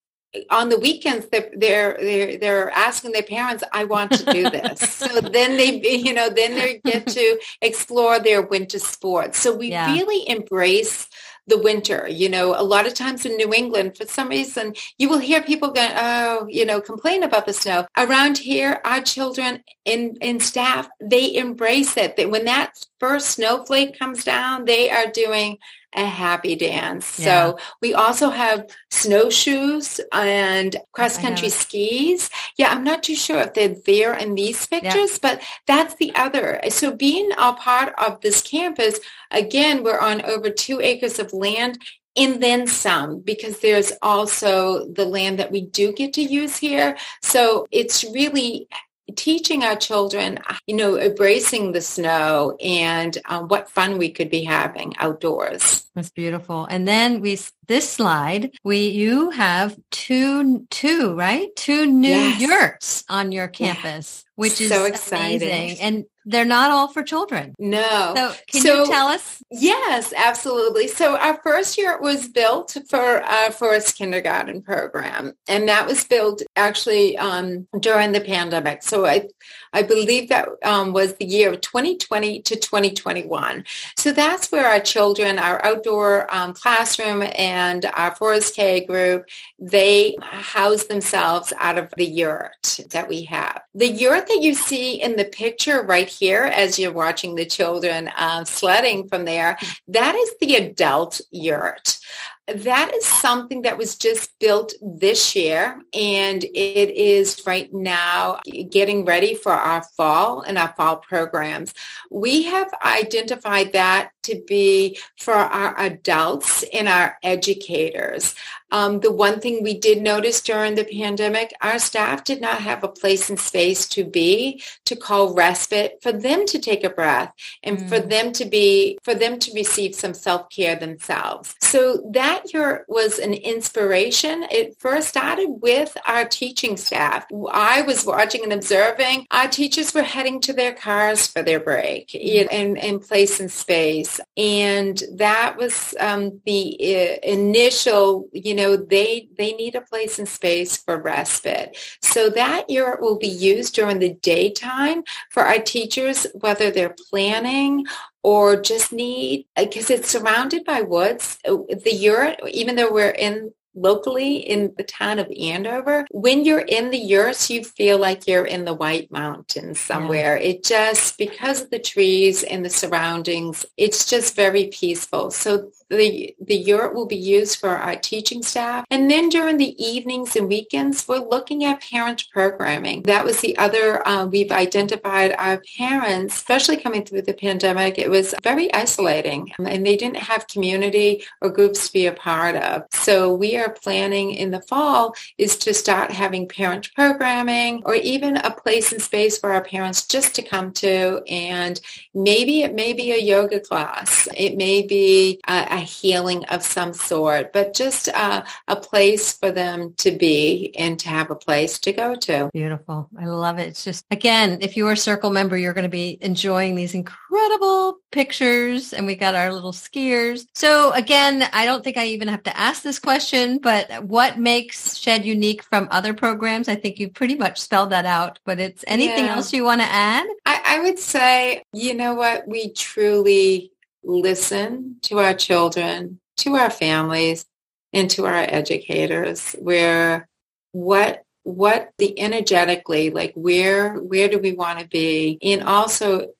on 0.49 0.69
the 0.69 0.79
weekends 0.79 1.27
they're, 1.27 1.49
they're 1.57 2.37
they're 2.37 2.69
asking 2.71 3.11
their 3.11 3.21
parents 3.21 3.65
i 3.73 3.83
want 3.83 4.11
to 4.11 4.23
do 4.31 4.49
this 4.49 4.79
so 4.89 5.19
then 5.19 5.57
they 5.57 5.81
you 5.81 6.13
know 6.13 6.29
then 6.29 6.55
they 6.55 6.79
get 6.85 7.05
to 7.05 7.37
explore 7.61 8.17
their 8.17 8.41
winter 8.41 8.79
sports 8.79 9.37
so 9.37 9.53
we 9.53 9.71
yeah. 9.71 9.91
really 9.91 10.27
embrace 10.29 11.07
the 11.47 11.57
winter. 11.57 12.07
You 12.07 12.29
know, 12.29 12.55
a 12.59 12.63
lot 12.63 12.87
of 12.87 12.93
times 12.93 13.25
in 13.25 13.35
New 13.35 13.53
England, 13.53 13.97
for 13.97 14.05
some 14.05 14.29
reason, 14.29 14.73
you 14.97 15.09
will 15.09 15.19
hear 15.19 15.41
people 15.41 15.71
go, 15.71 15.87
oh, 15.95 16.47
you 16.49 16.65
know, 16.65 16.81
complain 16.81 17.23
about 17.23 17.45
the 17.45 17.53
snow. 17.53 17.85
Around 17.97 18.37
here, 18.37 18.79
our 18.85 19.01
children 19.01 19.63
and, 19.85 20.17
and 20.21 20.41
staff, 20.41 20.87
they 20.99 21.35
embrace 21.35 21.97
it. 21.97 22.15
That 22.17 22.29
when 22.29 22.45
that 22.45 22.73
first 22.99 23.29
snowflake 23.29 23.97
comes 23.97 24.23
down, 24.23 24.65
they 24.65 24.89
are 24.89 25.07
doing 25.11 25.57
a 25.93 26.05
happy 26.05 26.55
dance. 26.55 27.19
Yeah. 27.19 27.25
So 27.25 27.57
we 27.81 27.93
also 27.93 28.29
have 28.29 28.69
snowshoes 28.89 29.99
and 30.11 30.75
cross 30.93 31.17
country 31.17 31.49
skis. 31.49 32.29
Yeah, 32.57 32.71
I'm 32.71 32.83
not 32.83 33.03
too 33.03 33.15
sure 33.15 33.39
if 33.39 33.53
they're 33.53 33.75
there 33.85 34.13
in 34.13 34.35
these 34.35 34.65
pictures, 34.65 35.13
yeah. 35.13 35.19
but 35.21 35.41
that's 35.67 35.95
the 35.95 36.13
other. 36.15 36.59
So 36.69 36.95
being 36.95 37.31
a 37.37 37.53
part 37.53 37.93
of 37.97 38.21
this 38.21 38.41
campus, 38.41 38.99
again, 39.31 39.83
we're 39.83 39.99
on 39.99 40.21
over 40.23 40.49
two 40.49 40.79
acres 40.81 41.19
of 41.19 41.33
land 41.33 41.77
and 42.15 42.43
then 42.43 42.67
some 42.67 43.19
because 43.21 43.59
there's 43.59 43.93
also 44.01 44.85
the 44.87 45.05
land 45.05 45.39
that 45.39 45.51
we 45.51 45.61
do 45.61 45.93
get 45.93 46.13
to 46.13 46.21
use 46.21 46.57
here. 46.57 46.97
So 47.21 47.67
it's 47.71 48.03
really 48.03 48.67
teaching 49.15 49.63
our 49.63 49.75
children, 49.75 50.39
you 50.67 50.75
know, 50.75 50.97
embracing 50.97 51.71
the 51.71 51.81
snow 51.81 52.57
and 52.63 53.17
um, 53.25 53.47
what 53.47 53.69
fun 53.69 53.97
we 53.97 54.11
could 54.11 54.29
be 54.29 54.43
having 54.43 54.95
outdoors. 54.97 55.85
That's 55.95 56.09
beautiful. 56.09 56.65
And 56.69 56.87
then 56.87 57.21
we 57.21 57.39
this 57.67 57.89
slide, 57.89 58.51
we 58.63 58.87
you 58.87 59.29
have 59.31 59.77
two 59.91 60.65
two 60.69 61.15
right 61.15 61.53
two 61.55 61.85
new 61.85 62.09
yes. 62.09 62.41
yurts 62.41 63.03
on 63.09 63.31
your 63.31 63.47
campus, 63.47 64.23
which 64.35 64.61
is 64.61 64.69
so 64.69 64.85
exciting. 64.85 65.79
And 65.79 66.05
they're 66.25 66.45
not 66.45 66.71
all 66.71 66.87
for 66.87 67.03
children. 67.03 67.55
No. 67.57 68.13
So 68.15 68.33
can 68.47 68.61
so, 68.61 68.83
you 68.83 68.91
tell 68.91 69.07
us? 69.07 69.43
Yes, 69.49 70.13
absolutely. 70.15 70.87
So 70.87 71.17
our 71.17 71.39
first 71.41 71.77
year 71.77 71.99
was 71.99 72.27
built 72.27 72.77
for 72.89 73.21
our 73.21 73.51
first 73.51 73.97
kindergarten 73.97 74.61
program, 74.61 75.33
and 75.47 75.67
that 75.67 75.87
was 75.87 76.03
built 76.03 76.41
actually 76.55 77.17
um, 77.17 77.67
during 77.79 78.11
the 78.11 78.21
pandemic. 78.21 78.83
So 78.83 79.05
I 79.05 79.27
I 79.73 79.83
believe 79.83 80.29
that 80.29 80.49
um, 80.63 80.93
was 80.93 81.15
the 81.15 81.25
year 81.25 81.53
of 81.53 81.61
2020 81.61 82.41
to 82.41 82.55
2021. 82.55 83.63
So 83.97 84.11
that's 84.11 84.51
where 84.51 84.67
our 84.67 84.79
children, 84.79 85.39
our 85.39 85.63
outdoor 85.65 86.33
um, 86.33 86.53
classroom 86.53 87.23
and 87.35 87.85
our 87.85 88.15
Forest 88.15 88.55
K 88.55 88.85
group, 88.85 89.25
they 89.59 90.15
house 90.21 90.85
themselves 90.85 91.53
out 91.59 91.77
of 91.77 91.93
the 91.97 92.05
yurt 92.05 92.79
that 92.89 93.07
we 93.07 93.23
have. 93.23 93.61
The 93.73 93.87
yurt 93.87 94.27
that 94.27 94.41
you 94.41 94.53
see 94.53 95.01
in 95.01 95.15
the 95.15 95.25
picture 95.25 95.83
right 95.83 96.09
here 96.09 96.43
as 96.43 96.77
you're 96.77 96.91
watching 96.91 97.35
the 97.35 97.45
children 97.45 98.09
uh, 98.17 98.43
sledding 98.43 99.07
from 99.07 99.25
there, 99.25 99.57
that 99.87 100.15
is 100.15 100.33
the 100.39 100.55
adult 100.55 101.21
yurt 101.31 101.97
that 102.47 102.93
is 102.93 103.05
something 103.05 103.61
that 103.61 103.77
was 103.77 103.95
just 103.95 104.37
built 104.39 104.73
this 104.81 105.35
year 105.35 105.81
and 105.93 106.43
it 106.43 106.89
is 106.89 107.43
right 107.45 107.71
now 107.73 108.39
getting 108.69 109.05
ready 109.05 109.35
for 109.35 109.51
our 109.51 109.83
fall 109.95 110.41
and 110.41 110.57
our 110.57 110.73
fall 110.75 110.97
programs. 110.97 111.73
We 112.09 112.43
have 112.43 112.71
identified 112.83 113.73
that 113.73 114.11
to 114.23 114.41
be 114.47 114.99
for 115.17 115.33
our 115.33 115.79
adults 115.79 116.63
and 116.73 116.87
our 116.87 117.17
educators. 117.23 118.35
Um, 118.73 119.01
the 119.01 119.11
one 119.11 119.41
thing 119.41 119.63
we 119.63 119.77
did 119.77 120.01
notice 120.01 120.41
during 120.41 120.75
the 120.75 120.85
pandemic, 120.85 121.53
our 121.61 121.77
staff 121.77 122.23
did 122.23 122.39
not 122.39 122.61
have 122.61 122.83
a 122.83 122.87
place 122.87 123.29
and 123.29 123.39
space 123.39 123.87
to 123.89 124.05
be, 124.05 124.63
to 124.85 124.95
call 124.95 125.33
respite, 125.33 125.99
for 126.01 126.13
them 126.13 126.45
to 126.45 126.57
take 126.57 126.85
a 126.85 126.89
breath 126.89 127.33
and 127.63 127.79
mm. 127.79 127.89
for 127.89 127.99
them 127.99 128.31
to 128.33 128.45
be, 128.45 128.97
for 129.03 129.13
them 129.13 129.39
to 129.39 129.51
receive 129.53 129.93
some 129.93 130.13
self-care 130.13 130.77
themselves. 130.77 131.53
So 131.59 132.09
that 132.13 132.30
year 132.53 132.85
was 132.87 133.19
an 133.19 133.33
inspiration. 133.33 134.45
It 134.51 134.77
first 134.79 135.07
started 135.07 135.47
with 135.61 135.95
our 136.07 136.25
teaching 136.25 136.77
staff. 136.77 137.25
I 137.51 137.81
was 137.83 138.05
watching 138.05 138.43
and 138.43 138.53
observing. 138.53 139.27
Our 139.31 139.47
teachers 139.47 139.93
were 139.93 140.03
heading 140.03 140.41
to 140.41 140.53
their 140.53 140.73
cars 140.73 141.27
for 141.27 141.41
their 141.41 141.59
break 141.59 142.13
and, 142.15 142.77
and 142.77 143.01
place 143.01 143.39
and 143.39 143.51
space. 143.51 144.19
And 144.37 145.01
that 145.15 145.57
was 145.57 145.95
um, 145.99 146.41
the 146.45 146.77
uh, 146.79 147.17
initial, 147.23 148.29
you 148.33 148.55
know, 148.55 148.75
they, 148.75 149.29
they 149.37 149.53
need 149.53 149.75
a 149.75 149.81
place 149.81 150.19
and 150.19 150.27
space 150.27 150.77
for 150.77 151.01
respite. 151.01 151.77
So 152.01 152.29
that 152.29 152.69
yurt 152.69 153.01
will 153.01 153.17
be 153.17 153.27
used 153.27 153.75
during 153.75 153.99
the 153.99 154.13
daytime 154.13 155.03
for 155.29 155.43
our 155.43 155.59
teachers, 155.59 156.27
whether 156.33 156.71
they're 156.71 156.95
planning 157.09 157.85
or 158.23 158.61
just 158.61 158.93
need, 158.93 159.47
uh, 159.57 159.65
because 159.65 159.89
it's 159.89 160.09
surrounded 160.09 160.63
by 160.65 160.81
woods. 160.81 161.37
Uh, 161.47 161.57
the 161.83 161.93
yurt, 161.93 162.39
even 162.49 162.75
though 162.75 162.91
we're 162.91 163.09
in 163.09 163.53
locally 163.73 164.35
in 164.35 164.73
the 164.77 164.83
town 164.83 165.17
of 165.17 165.31
Andover, 165.39 166.05
when 166.11 166.43
you're 166.43 166.59
in 166.59 166.91
the 166.91 166.97
yurts, 166.97 167.49
you 167.49 167.63
feel 167.63 167.97
like 167.97 168.27
you're 168.27 168.45
in 168.45 168.65
the 168.65 168.73
White 168.73 169.09
Mountains 169.11 169.79
somewhere. 169.79 170.35
Yeah. 170.37 170.49
It 170.49 170.63
just, 170.63 171.17
because 171.17 171.61
of 171.61 171.69
the 171.69 171.79
trees 171.79 172.43
and 172.43 172.65
the 172.65 172.69
surroundings, 172.69 173.65
it's 173.77 174.05
just 174.05 174.35
very 174.35 174.67
peaceful. 174.67 175.31
So 175.31 175.71
the, 175.91 176.35
the 176.39 176.55
yurt 176.55 176.95
will 176.95 177.05
be 177.05 177.17
used 177.17 177.59
for 177.59 177.69
our 177.69 177.95
teaching 177.95 178.41
staff. 178.41 178.85
And 178.89 179.11
then 179.11 179.29
during 179.29 179.57
the 179.57 179.75
evenings 179.83 180.35
and 180.35 180.47
weekends, 180.47 181.07
we're 181.07 181.17
looking 181.17 181.63
at 181.65 181.81
parent 181.81 182.25
programming. 182.31 183.03
That 183.03 183.25
was 183.25 183.41
the 183.41 183.57
other, 183.57 184.05
uh, 184.07 184.25
we've 184.25 184.51
identified 184.51 185.35
our 185.37 185.61
parents, 185.77 186.35
especially 186.35 186.77
coming 186.77 187.03
through 187.03 187.23
the 187.23 187.33
pandemic, 187.33 187.99
it 187.99 188.09
was 188.09 188.33
very 188.43 188.73
isolating 188.73 189.51
and 189.59 189.85
they 189.85 189.97
didn't 189.97 190.17
have 190.17 190.47
community 190.47 191.23
or 191.41 191.49
groups 191.49 191.87
to 191.87 191.93
be 191.93 192.05
a 192.07 192.13
part 192.13 192.55
of. 192.55 192.83
So 192.91 193.33
we 193.33 193.57
are 193.57 193.69
planning 193.69 194.31
in 194.31 194.51
the 194.51 194.61
fall 194.61 195.15
is 195.37 195.57
to 195.57 195.73
start 195.73 196.11
having 196.11 196.47
parent 196.47 196.93
programming 196.95 197.81
or 197.85 197.95
even 197.95 198.37
a 198.37 198.51
place 198.51 198.91
and 198.91 199.01
space 199.01 199.37
for 199.37 199.51
our 199.51 199.63
parents 199.63 200.07
just 200.07 200.35
to 200.35 200.41
come 200.41 200.71
to. 200.73 201.21
And 201.27 201.79
maybe 202.13 202.63
it 202.63 202.73
may 202.73 202.93
be 202.93 203.11
a 203.11 203.17
yoga 203.17 203.59
class. 203.59 204.27
It 204.35 204.57
may 204.57 204.81
be 204.81 205.39
a, 205.47 205.67
a 205.71 205.80
healing 205.81 206.45
of 206.45 206.63
some 206.63 206.93
sort, 206.93 207.53
but 207.53 207.73
just 207.73 208.07
a, 208.07 208.45
a 208.67 208.75
place 208.75 209.33
for 209.33 209.51
them 209.51 209.93
to 209.97 210.11
be 210.11 210.73
and 210.77 210.99
to 210.99 211.09
have 211.09 211.31
a 211.31 211.35
place 211.35 211.79
to 211.79 211.93
go 211.93 212.15
to. 212.15 212.49
Beautiful. 212.53 213.09
I 213.19 213.25
love 213.25 213.59
it. 213.59 213.67
It's 213.67 213.83
just, 213.83 214.05
again, 214.11 214.59
if 214.61 214.77
you're 214.77 214.91
a 214.91 214.97
circle 214.97 215.29
member, 215.29 215.57
you're 215.57 215.73
going 215.73 215.83
to 215.83 215.89
be 215.89 216.17
enjoying 216.21 216.75
these 216.75 216.93
incredible 216.93 217.97
pictures 218.11 218.93
and 218.93 219.05
we 219.05 219.15
got 219.15 219.35
our 219.35 219.53
little 219.53 219.71
skiers. 219.71 220.45
So 220.53 220.91
again, 220.91 221.47
I 221.53 221.65
don't 221.65 221.83
think 221.83 221.97
I 221.97 222.07
even 222.07 222.27
have 222.27 222.43
to 222.43 222.57
ask 222.57 222.83
this 222.83 222.99
question, 222.99 223.57
but 223.57 224.03
what 224.03 224.39
makes 224.39 224.97
Shed 224.97 225.25
unique 225.25 225.63
from 225.63 225.87
other 225.91 226.13
programs? 226.13 226.67
I 226.67 226.75
think 226.75 226.99
you 226.99 227.09
pretty 227.09 227.35
much 227.35 227.59
spelled 227.59 227.91
that 227.91 228.05
out, 228.05 228.39
but 228.45 228.59
it's 228.59 228.83
anything 228.87 229.25
yeah. 229.25 229.35
else 229.35 229.53
you 229.53 229.63
want 229.63 229.81
to 229.81 229.87
add? 229.87 230.27
I, 230.45 230.61
I 230.65 230.79
would 230.81 230.99
say, 230.99 231.63
you 231.73 231.93
know 231.93 232.13
what? 232.13 232.47
We 232.47 232.71
truly 232.71 233.71
listen 234.03 234.97
to 235.03 235.19
our 235.19 235.33
children, 235.33 236.19
to 236.37 236.55
our 236.55 236.69
families, 236.69 237.45
and 237.93 238.09
to 238.11 238.25
our 238.25 238.45
educators 238.47 239.53
where 239.59 240.27
what 240.71 241.23
what 241.43 241.91
the 241.97 242.19
energetically 242.19 243.09
like 243.09 243.33
where 243.33 243.95
where 243.95 244.27
do 244.27 244.39
we 244.39 244.53
want 244.53 244.79
to 244.79 244.87
be? 244.87 245.37
And 245.41 245.63
also 245.63 246.31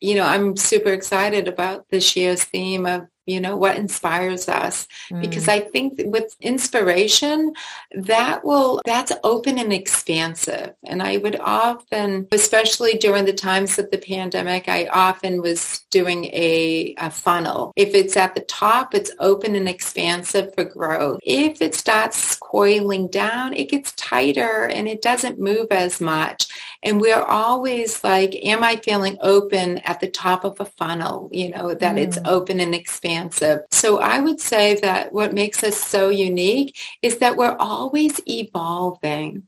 you 0.00 0.14
know 0.14 0.24
i'm 0.24 0.56
super 0.56 0.90
excited 0.92 1.48
about 1.48 1.86
this 1.90 2.16
year's 2.16 2.44
theme 2.44 2.86
of 2.86 3.06
you 3.26 3.40
know 3.40 3.56
what 3.56 3.76
inspires 3.76 4.48
us. 4.48 4.86
Mm. 5.10 5.20
because 5.20 5.48
i 5.48 5.60
think 5.60 6.00
with 6.04 6.34
inspiration 6.40 7.52
that 7.92 8.44
will 8.44 8.80
that's 8.84 9.12
open 9.24 9.58
and 9.58 9.72
expansive. 9.72 10.74
And 10.84 11.02
i 11.02 11.16
would 11.18 11.38
often 11.40 12.28
especially 12.32 12.94
during 12.94 13.24
the 13.24 13.32
times 13.32 13.78
of 13.78 13.90
the 13.90 13.98
pandemic 13.98 14.68
i 14.68 14.86
often 14.86 15.42
was 15.42 15.84
doing 15.90 16.26
a, 16.26 16.94
a 16.98 17.10
funnel. 17.10 17.72
If 17.76 17.94
it's 17.94 18.16
at 18.16 18.34
the 18.34 18.42
top 18.42 18.94
it's 18.94 19.10
open 19.18 19.54
and 19.54 19.68
expansive 19.68 20.54
for 20.54 20.64
growth. 20.64 21.20
If 21.22 21.60
it 21.60 21.74
starts 21.74 22.36
coiling 22.36 23.08
down 23.08 23.52
it 23.54 23.70
gets 23.70 23.92
tighter 23.92 24.66
and 24.66 24.88
it 24.88 25.02
doesn't 25.02 25.40
move 25.40 25.68
as 25.70 26.00
much 26.00 26.48
and 26.82 27.00
we're 27.00 27.22
always 27.22 28.02
like, 28.04 28.34
am 28.44 28.62
I 28.62 28.76
feeling 28.76 29.18
open 29.20 29.78
at 29.78 30.00
the 30.00 30.08
top 30.08 30.44
of 30.44 30.60
a 30.60 30.64
funnel, 30.64 31.28
you 31.32 31.50
know, 31.50 31.74
that 31.74 31.96
mm. 31.96 31.98
it's 31.98 32.18
open 32.24 32.60
and 32.60 32.74
expansive. 32.74 33.60
So 33.70 33.98
I 33.98 34.20
would 34.20 34.40
say 34.40 34.76
that 34.76 35.12
what 35.12 35.34
makes 35.34 35.62
us 35.64 35.76
so 35.76 36.08
unique 36.08 36.78
is 37.02 37.18
that 37.18 37.36
we're 37.36 37.56
always 37.58 38.20
evolving 38.26 39.46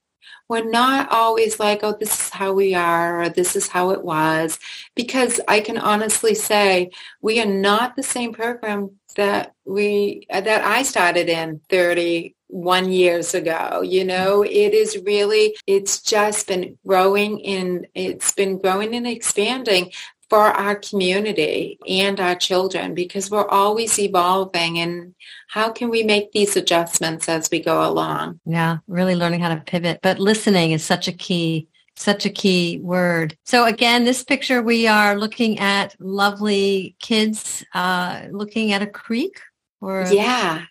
we're 0.49 0.65
not 0.65 1.11
always 1.13 1.61
like, 1.61 1.81
oh, 1.83 1.97
this 1.99 2.19
is 2.21 2.31
how 2.31 2.53
we 2.53 2.75
are, 2.75 3.23
or 3.23 3.29
this 3.29 3.55
is 3.55 3.69
how 3.69 3.91
it 3.91 4.03
was, 4.03 4.59
because 4.95 5.41
I 5.47 5.61
can 5.61 5.77
honestly 5.77 6.35
say 6.35 6.91
we 7.21 7.41
are 7.41 7.47
not 7.47 7.97
the 7.97 8.03
same 8.03 8.33
program 8.33 8.93
that 9.17 9.55
we 9.65 10.27
that 10.31 10.65
I 10.65 10.83
started 10.85 11.29
in 11.29 11.61
30 11.69 12.35
one 12.49 12.91
years 12.91 13.35
ago. 13.35 13.83
You 13.83 14.05
know, 14.05 14.43
it 14.43 14.75
is 14.75 14.99
really, 15.05 15.57
it's 15.67 16.03
just 16.03 16.49
been 16.49 16.79
growing 16.87 17.45
and 17.45 17.87
it's 17.95 18.33
been 18.33 18.59
growing 18.59 18.95
and 18.95 19.07
expanding 19.07 19.93
for 20.29 20.45
our 20.45 20.77
community 20.77 21.79
and 21.89 22.21
our 22.21 22.35
children 22.35 22.95
because 22.95 23.31
we're 23.31 23.49
always 23.49 23.99
evolving 23.99 24.79
and 24.79 25.15
how 25.49 25.71
can 25.71 25.89
we 25.89 26.03
make 26.03 26.33
these 26.33 26.57
adjustments 26.57 27.29
as 27.29 27.49
we 27.51 27.61
go 27.61 27.89
along? 27.89 28.41
Yeah, 28.45 28.79
really 28.87 29.15
learning 29.15 29.41
how 29.41 29.55
to 29.55 29.61
pivot. 29.63 30.01
But 30.03 30.19
listening 30.19 30.73
is 30.73 30.85
such 30.85 31.09
a 31.09 31.13
key 31.13 31.69
such 31.97 32.25
a 32.25 32.31
key 32.31 32.79
word. 32.79 33.37
So 33.45 33.65
again, 33.65 34.05
this 34.05 34.23
picture 34.23 34.63
we 34.63 34.87
are 34.87 35.19
looking 35.19 35.59
at 35.59 35.97
lovely 35.99 36.95
kids 37.01 37.65
uh, 37.75 38.23
looking 38.31 38.73
at 38.73 38.83
a 38.83 38.87
creek 38.87 39.41
or 39.81 40.07
yeah. 40.13 40.67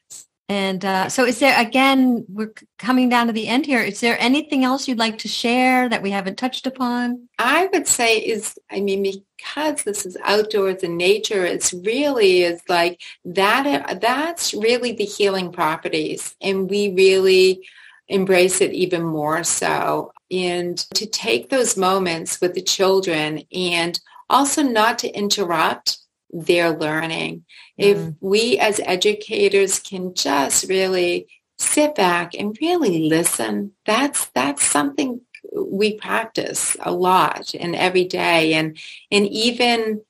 And 0.50 0.86
uh, 0.86 1.10
so 1.10 1.26
is 1.26 1.40
there 1.40 1.60
again, 1.60 2.26
we're 2.30 2.54
coming 2.78 3.10
down 3.10 3.28
to 3.28 3.34
the 3.34 3.48
end 3.48 3.66
here. 3.66 3.82
Is 3.82 4.00
there 4.00 4.18
anything 4.20 4.64
else 4.64 4.88
you'd 4.88 4.98
like 4.98 5.18
to 5.20 5.28
share 5.28 5.90
that 5.90 6.02
we 6.02 6.12
haven't 6.12 6.38
touched 6.38 6.66
upon? 6.66 7.28
I 7.38 7.68
would 7.74 7.86
say 7.86 8.18
is, 8.20 8.58
I 8.72 8.80
mean, 8.80 9.04
because 9.38 9.84
this 9.84 10.06
is 10.06 10.18
outdoors 10.24 10.84
and 10.84 10.98
nature, 10.98 11.46
it's 11.46 11.74
really 11.74 12.44
is 12.44 12.62
like 12.70 13.02
that, 13.26 14.00
that's 14.00 14.54
really 14.54 14.94
the 14.94 15.04
healing 15.04 15.52
properties. 15.52 16.36
And 16.40 16.70
we 16.70 16.94
really 16.94 17.68
embrace 18.08 18.62
it 18.62 18.72
even 18.72 19.04
more 19.04 19.44
so 19.44 20.14
and 20.32 20.78
to 20.78 21.06
take 21.06 21.50
those 21.50 21.78
moments 21.78 22.40
with 22.42 22.54
the 22.54 22.62
children 22.62 23.44
and 23.52 24.00
also 24.30 24.62
not 24.62 25.00
to 25.00 25.10
interrupt 25.10 26.00
their 26.32 26.72
learning. 26.72 27.46
If 27.78 28.14
we 28.20 28.58
as 28.58 28.80
educators 28.84 29.80
can 29.80 30.14
just 30.14 30.68
really 30.70 31.28
sit 31.58 31.96
back 31.96 32.34
and 32.34 32.58
really 32.62 33.08
listen, 33.08 33.74
that's 33.86 34.26
that's 34.28 34.64
something 34.64 35.22
we 35.56 35.96
practice 35.98 36.76
a 36.82 36.92
lot 36.92 37.54
and 37.54 37.76
every 37.76 38.04
day 38.06 38.54
and 38.54 38.78
and 39.12 39.28
even 39.28 40.02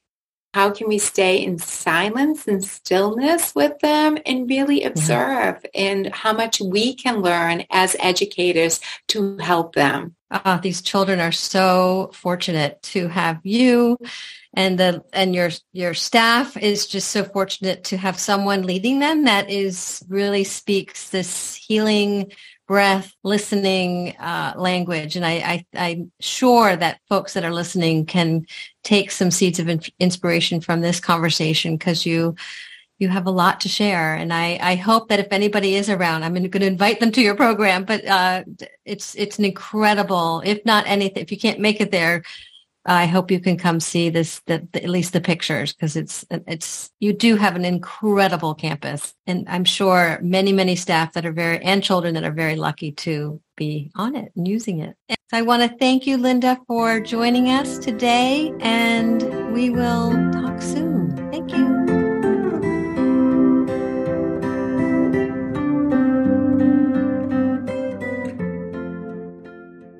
how 0.57 0.71
can 0.71 0.87
we 0.87 0.97
stay 0.97 1.37
in 1.37 1.59
silence 1.59 2.47
and 2.47 2.65
stillness 2.65 3.53
with 3.53 3.77
them 3.77 4.17
and 4.25 4.49
really 4.49 4.79
mm-hmm. 4.79 4.87
observe 4.87 5.63
yeah. 5.63 5.81
and 5.81 6.07
how 6.07 6.33
much 6.33 6.59
we 6.59 6.95
can 6.95 7.21
learn 7.21 7.63
as 7.69 7.95
educators 7.99 8.79
to 9.07 9.37
help 9.37 9.75
them? 9.75 10.15
Oh, 10.31 10.59
these 10.63 10.81
children 10.81 11.19
are 11.19 11.31
so 11.31 12.09
fortunate 12.11 12.81
to 12.93 13.07
have 13.07 13.39
you 13.43 13.99
and 14.55 14.79
the 14.79 15.03
and 15.13 15.35
your 15.35 15.51
your 15.73 15.93
staff 15.93 16.57
is 16.57 16.87
just 16.87 17.09
so 17.11 17.23
fortunate 17.23 17.83
to 17.85 17.97
have 17.97 18.17
someone 18.17 18.63
leading 18.63 18.97
them 18.97 19.25
that 19.25 19.51
is 19.51 20.03
really 20.09 20.43
speaks 20.43 21.11
this 21.11 21.53
healing 21.53 22.31
breath, 22.67 23.15
listening 23.23 24.15
uh, 24.17 24.53
language. 24.57 25.15
And 25.15 25.25
I, 25.25 25.65
I, 25.73 25.87
am 25.89 26.11
sure 26.19 26.75
that 26.75 26.99
folks 27.07 27.33
that 27.33 27.45
are 27.45 27.53
listening 27.53 28.05
can 28.05 28.45
take 28.83 29.09
some 29.09 29.31
seeds 29.31 29.59
of 29.59 29.69
in- 29.69 29.81
inspiration 29.99 30.59
from 30.59 30.81
this 30.81 30.99
conversation 30.99 31.77
because 31.77 32.05
you 32.05 32.35
you 32.99 33.09
have 33.09 33.27
a 33.27 33.31
lot 33.31 33.61
to 33.61 33.69
share. 33.69 34.15
And 34.15 34.33
I, 34.33 34.57
I 34.59 34.75
hope 34.75 35.09
that 35.09 35.19
if 35.19 35.27
anybody 35.29 35.75
is 35.75 35.87
around, 35.87 36.23
I'm 36.23 36.33
going 36.33 36.49
to 36.51 36.65
invite 36.65 36.99
them 36.99 37.11
to 37.11 37.21
your 37.21 37.35
program. 37.35 37.85
But 37.85 38.03
uh, 38.05 38.43
it's 38.85 39.15
it's 39.15 39.37
an 39.37 39.45
incredible, 39.45 40.41
if 40.43 40.65
not 40.65 40.87
anything, 40.87 41.21
if 41.21 41.31
you 41.31 41.37
can't 41.37 41.59
make 41.59 41.79
it 41.79 41.91
there, 41.91 42.23
I 42.87 43.05
hope 43.05 43.29
you 43.29 43.39
can 43.39 43.57
come 43.57 43.79
see 43.79 44.09
this, 44.09 44.39
the, 44.45 44.65
the, 44.71 44.83
at 44.83 44.89
least 44.89 45.11
the 45.11 45.21
pictures, 45.21 45.73
because 45.73 45.97
it's, 45.97 46.25
it's, 46.29 46.89
you 46.99 47.11
do 47.11 47.35
have 47.35 47.55
an 47.55 47.65
incredible 47.65 48.55
campus. 48.55 49.13
And 49.27 49.45
I'm 49.49 49.65
sure 49.65 50.19
many, 50.21 50.53
many 50.53 50.75
staff 50.77 51.13
that 51.13 51.25
are 51.25 51.33
very, 51.33 51.61
and 51.63 51.83
children 51.83 52.13
that 52.13 52.23
are 52.23 52.31
very 52.31 52.55
lucky 52.55 52.93
to 52.93 53.41
be 53.57 53.91
on 53.95 54.15
it 54.15 54.31
and 54.35 54.47
using 54.47 54.79
it. 54.79 54.95
And 55.09 55.17
I 55.33 55.41
want 55.41 55.69
to 55.69 55.77
thank 55.77 56.07
you, 56.07 56.15
Linda, 56.15 56.57
for 56.65 57.01
joining 57.01 57.49
us 57.49 57.77
today, 57.77 58.53
and 58.61 59.53
we 59.53 59.69
will 59.69 60.11
talk 60.31 60.61
soon. 60.61 61.15
Thank 61.31 61.51
you. 61.51 61.76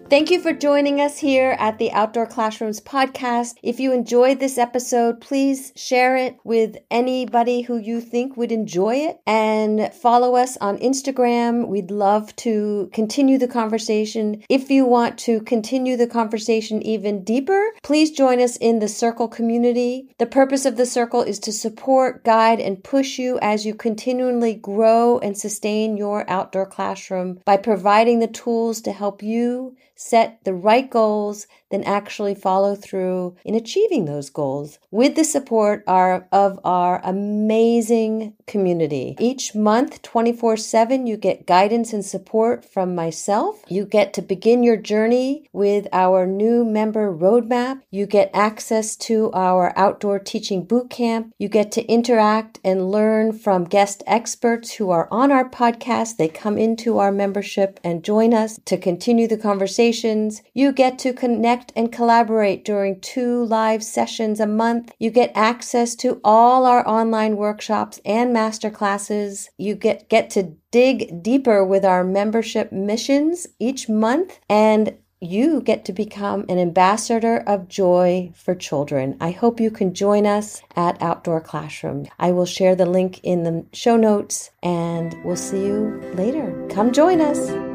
Thank 0.10 0.32
you 0.32 0.40
for 0.40 0.54
joining 0.54 1.02
us 1.02 1.18
here 1.18 1.58
at 1.60 1.80
the 1.80 1.92
Outdoor 1.92 2.26
Classrooms 2.26 2.80
podcast. 2.80 3.56
If 3.62 3.78
you 3.78 3.92
enjoyed 3.92 4.40
this 4.40 4.58
episode, 4.58 5.20
please 5.20 5.74
share 5.76 6.16
it 6.16 6.38
with 6.46 6.78
anybody 6.90 7.64
who 7.64 7.76
you 7.76 8.00
think 8.00 8.38
would 8.38 8.54
enjoy 8.54 8.96
it 8.96 9.20
and 9.28 9.94
follow 9.94 10.38
us 10.38 10.56
on 10.62 10.78
Instagram. 10.78 11.68
We'd 11.68 11.92
love 11.92 12.34
to 12.38 12.90
continue 12.94 13.38
the 13.38 13.50
conversation. 13.50 14.44
If 14.48 14.72
you 14.72 14.86
want 14.86 15.18
to 15.20 15.42
continue 15.42 15.98
the 15.98 16.08
conversation 16.08 16.82
even 16.84 17.26
deeper, 17.26 17.62
please 17.84 18.10
join 18.12 18.40
us 18.40 18.56
in 18.56 18.80
the 18.80 18.88
Circle 18.88 19.28
community. 19.28 20.08
The 20.20 20.26
purpose 20.26 20.66
of 20.66 20.78
the 20.78 20.86
Circle 20.86 21.24
is 21.24 21.38
to 21.40 21.52
support, 21.52 22.24
guide, 22.24 22.62
and 22.62 22.82
push 22.82 23.20
you 23.20 23.40
as 23.42 23.66
you 23.66 23.76
continually 23.76 24.54
grow 24.54 25.20
and 25.20 25.38
sustain 25.38 25.98
your 25.98 26.28
outdoor 26.30 26.66
classroom 26.66 27.42
by 27.44 27.58
providing 27.58 28.20
the 28.20 28.28
tools 28.28 28.80
to 28.84 28.94
help 28.94 29.22
you 29.22 29.76
set 29.98 30.40
the 30.46 30.54
right 30.54 30.90
goals, 30.90 31.48
then 31.70 31.84
actually 31.84 32.36
follow 32.36 32.76
through 32.76 33.36
in 33.44 33.56
achieving 33.56 34.06
those 34.06 34.30
goals 34.30 34.80
with 34.92 35.16
the 35.16 35.24
support 35.24 35.84
of 35.88 36.60
our 36.64 37.02
amazing 37.04 38.34
community. 38.46 39.16
Each 39.20 39.54
month, 39.54 40.02
24 40.02 40.58
7, 40.58 41.08
you 41.08 41.18
get 41.18 41.46
guidance 41.46 41.94
and 41.94 42.06
support 42.06 42.64
from 42.64 42.96
myself. 42.96 43.64
You 43.68 43.86
get 43.86 44.14
to 44.14 44.22
begin 44.22 44.64
your 44.64 44.78
journey 44.78 45.50
with 45.52 45.88
our 45.92 46.26
new 46.26 46.64
member 46.64 47.14
roadmap. 47.14 47.82
You 47.92 48.06
get 48.06 48.32
access 48.34 48.96
to 48.98 49.32
our 49.34 49.74
outdoor 49.78 50.20
teaching 50.20 50.64
boot 50.64 50.90
camp. 50.90 51.34
You 51.38 51.50
get 51.50 51.72
to 51.74 51.86
interact 51.86 52.60
and 52.64 52.92
learn 52.92 53.34
from 53.34 53.66
guest 53.66 54.04
experts 54.08 54.74
who 54.76 54.90
are 54.90 55.08
on 55.12 55.32
our 55.32 55.50
podcast. 55.50 56.18
They 56.18 56.28
come 56.30 56.58
into 56.58 56.98
our 56.98 57.12
membership 57.12 57.80
and 57.84 58.04
join 58.04 58.34
us 58.34 58.60
to 58.66 58.78
continue 58.78 59.28
the 59.28 59.38
conversations. 59.38 60.42
You 60.54 60.72
get 60.72 61.00
to 61.00 61.14
connect 61.14 61.57
and 61.76 61.92
collaborate 61.92 62.64
during 62.66 63.00
two 63.00 63.46
live 63.46 63.84
sessions 63.84 64.40
a 64.40 64.48
month. 64.48 64.92
You 65.00 65.10
get 65.10 65.32
access 65.36 65.96
to 65.96 66.20
all 66.24 66.66
our 66.66 66.88
online 66.88 67.38
workshops 67.38 68.00
and 68.06 68.34
master 68.34 68.70
classes. 68.70 69.50
You 69.58 69.76
get, 69.76 70.10
get 70.10 70.30
to 70.32 70.56
dig 70.72 71.24
deeper 71.24 71.64
with 71.64 71.86
our 71.86 72.04
membership 72.04 72.72
missions 72.72 73.48
each 73.60 73.90
month 73.90 74.40
and 74.50 74.98
you 75.20 75.62
get 75.62 75.86
to 75.86 75.94
become 75.94 76.46
an 76.48 76.60
ambassador 76.60 77.38
of 77.48 77.68
joy 77.68 78.32
for 78.36 78.54
children. 78.54 79.18
I 79.20 79.32
hope 79.32 79.60
you 79.60 79.72
can 79.72 79.94
join 79.94 80.28
us 80.28 80.62
at 80.76 81.02
Outdoor 81.02 81.42
Classroom. 81.42 82.08
I 82.20 82.32
will 82.32 82.46
share 82.46 82.76
the 82.76 82.86
link 82.86 83.20
in 83.24 83.44
the 83.44 83.66
show 83.74 83.98
notes 83.98 84.52
and 84.62 85.16
we'll 85.24 85.36
see 85.36 85.66
you 85.66 86.00
later. 86.14 86.68
Come 86.70 86.92
join 86.92 87.22
us. 87.22 87.67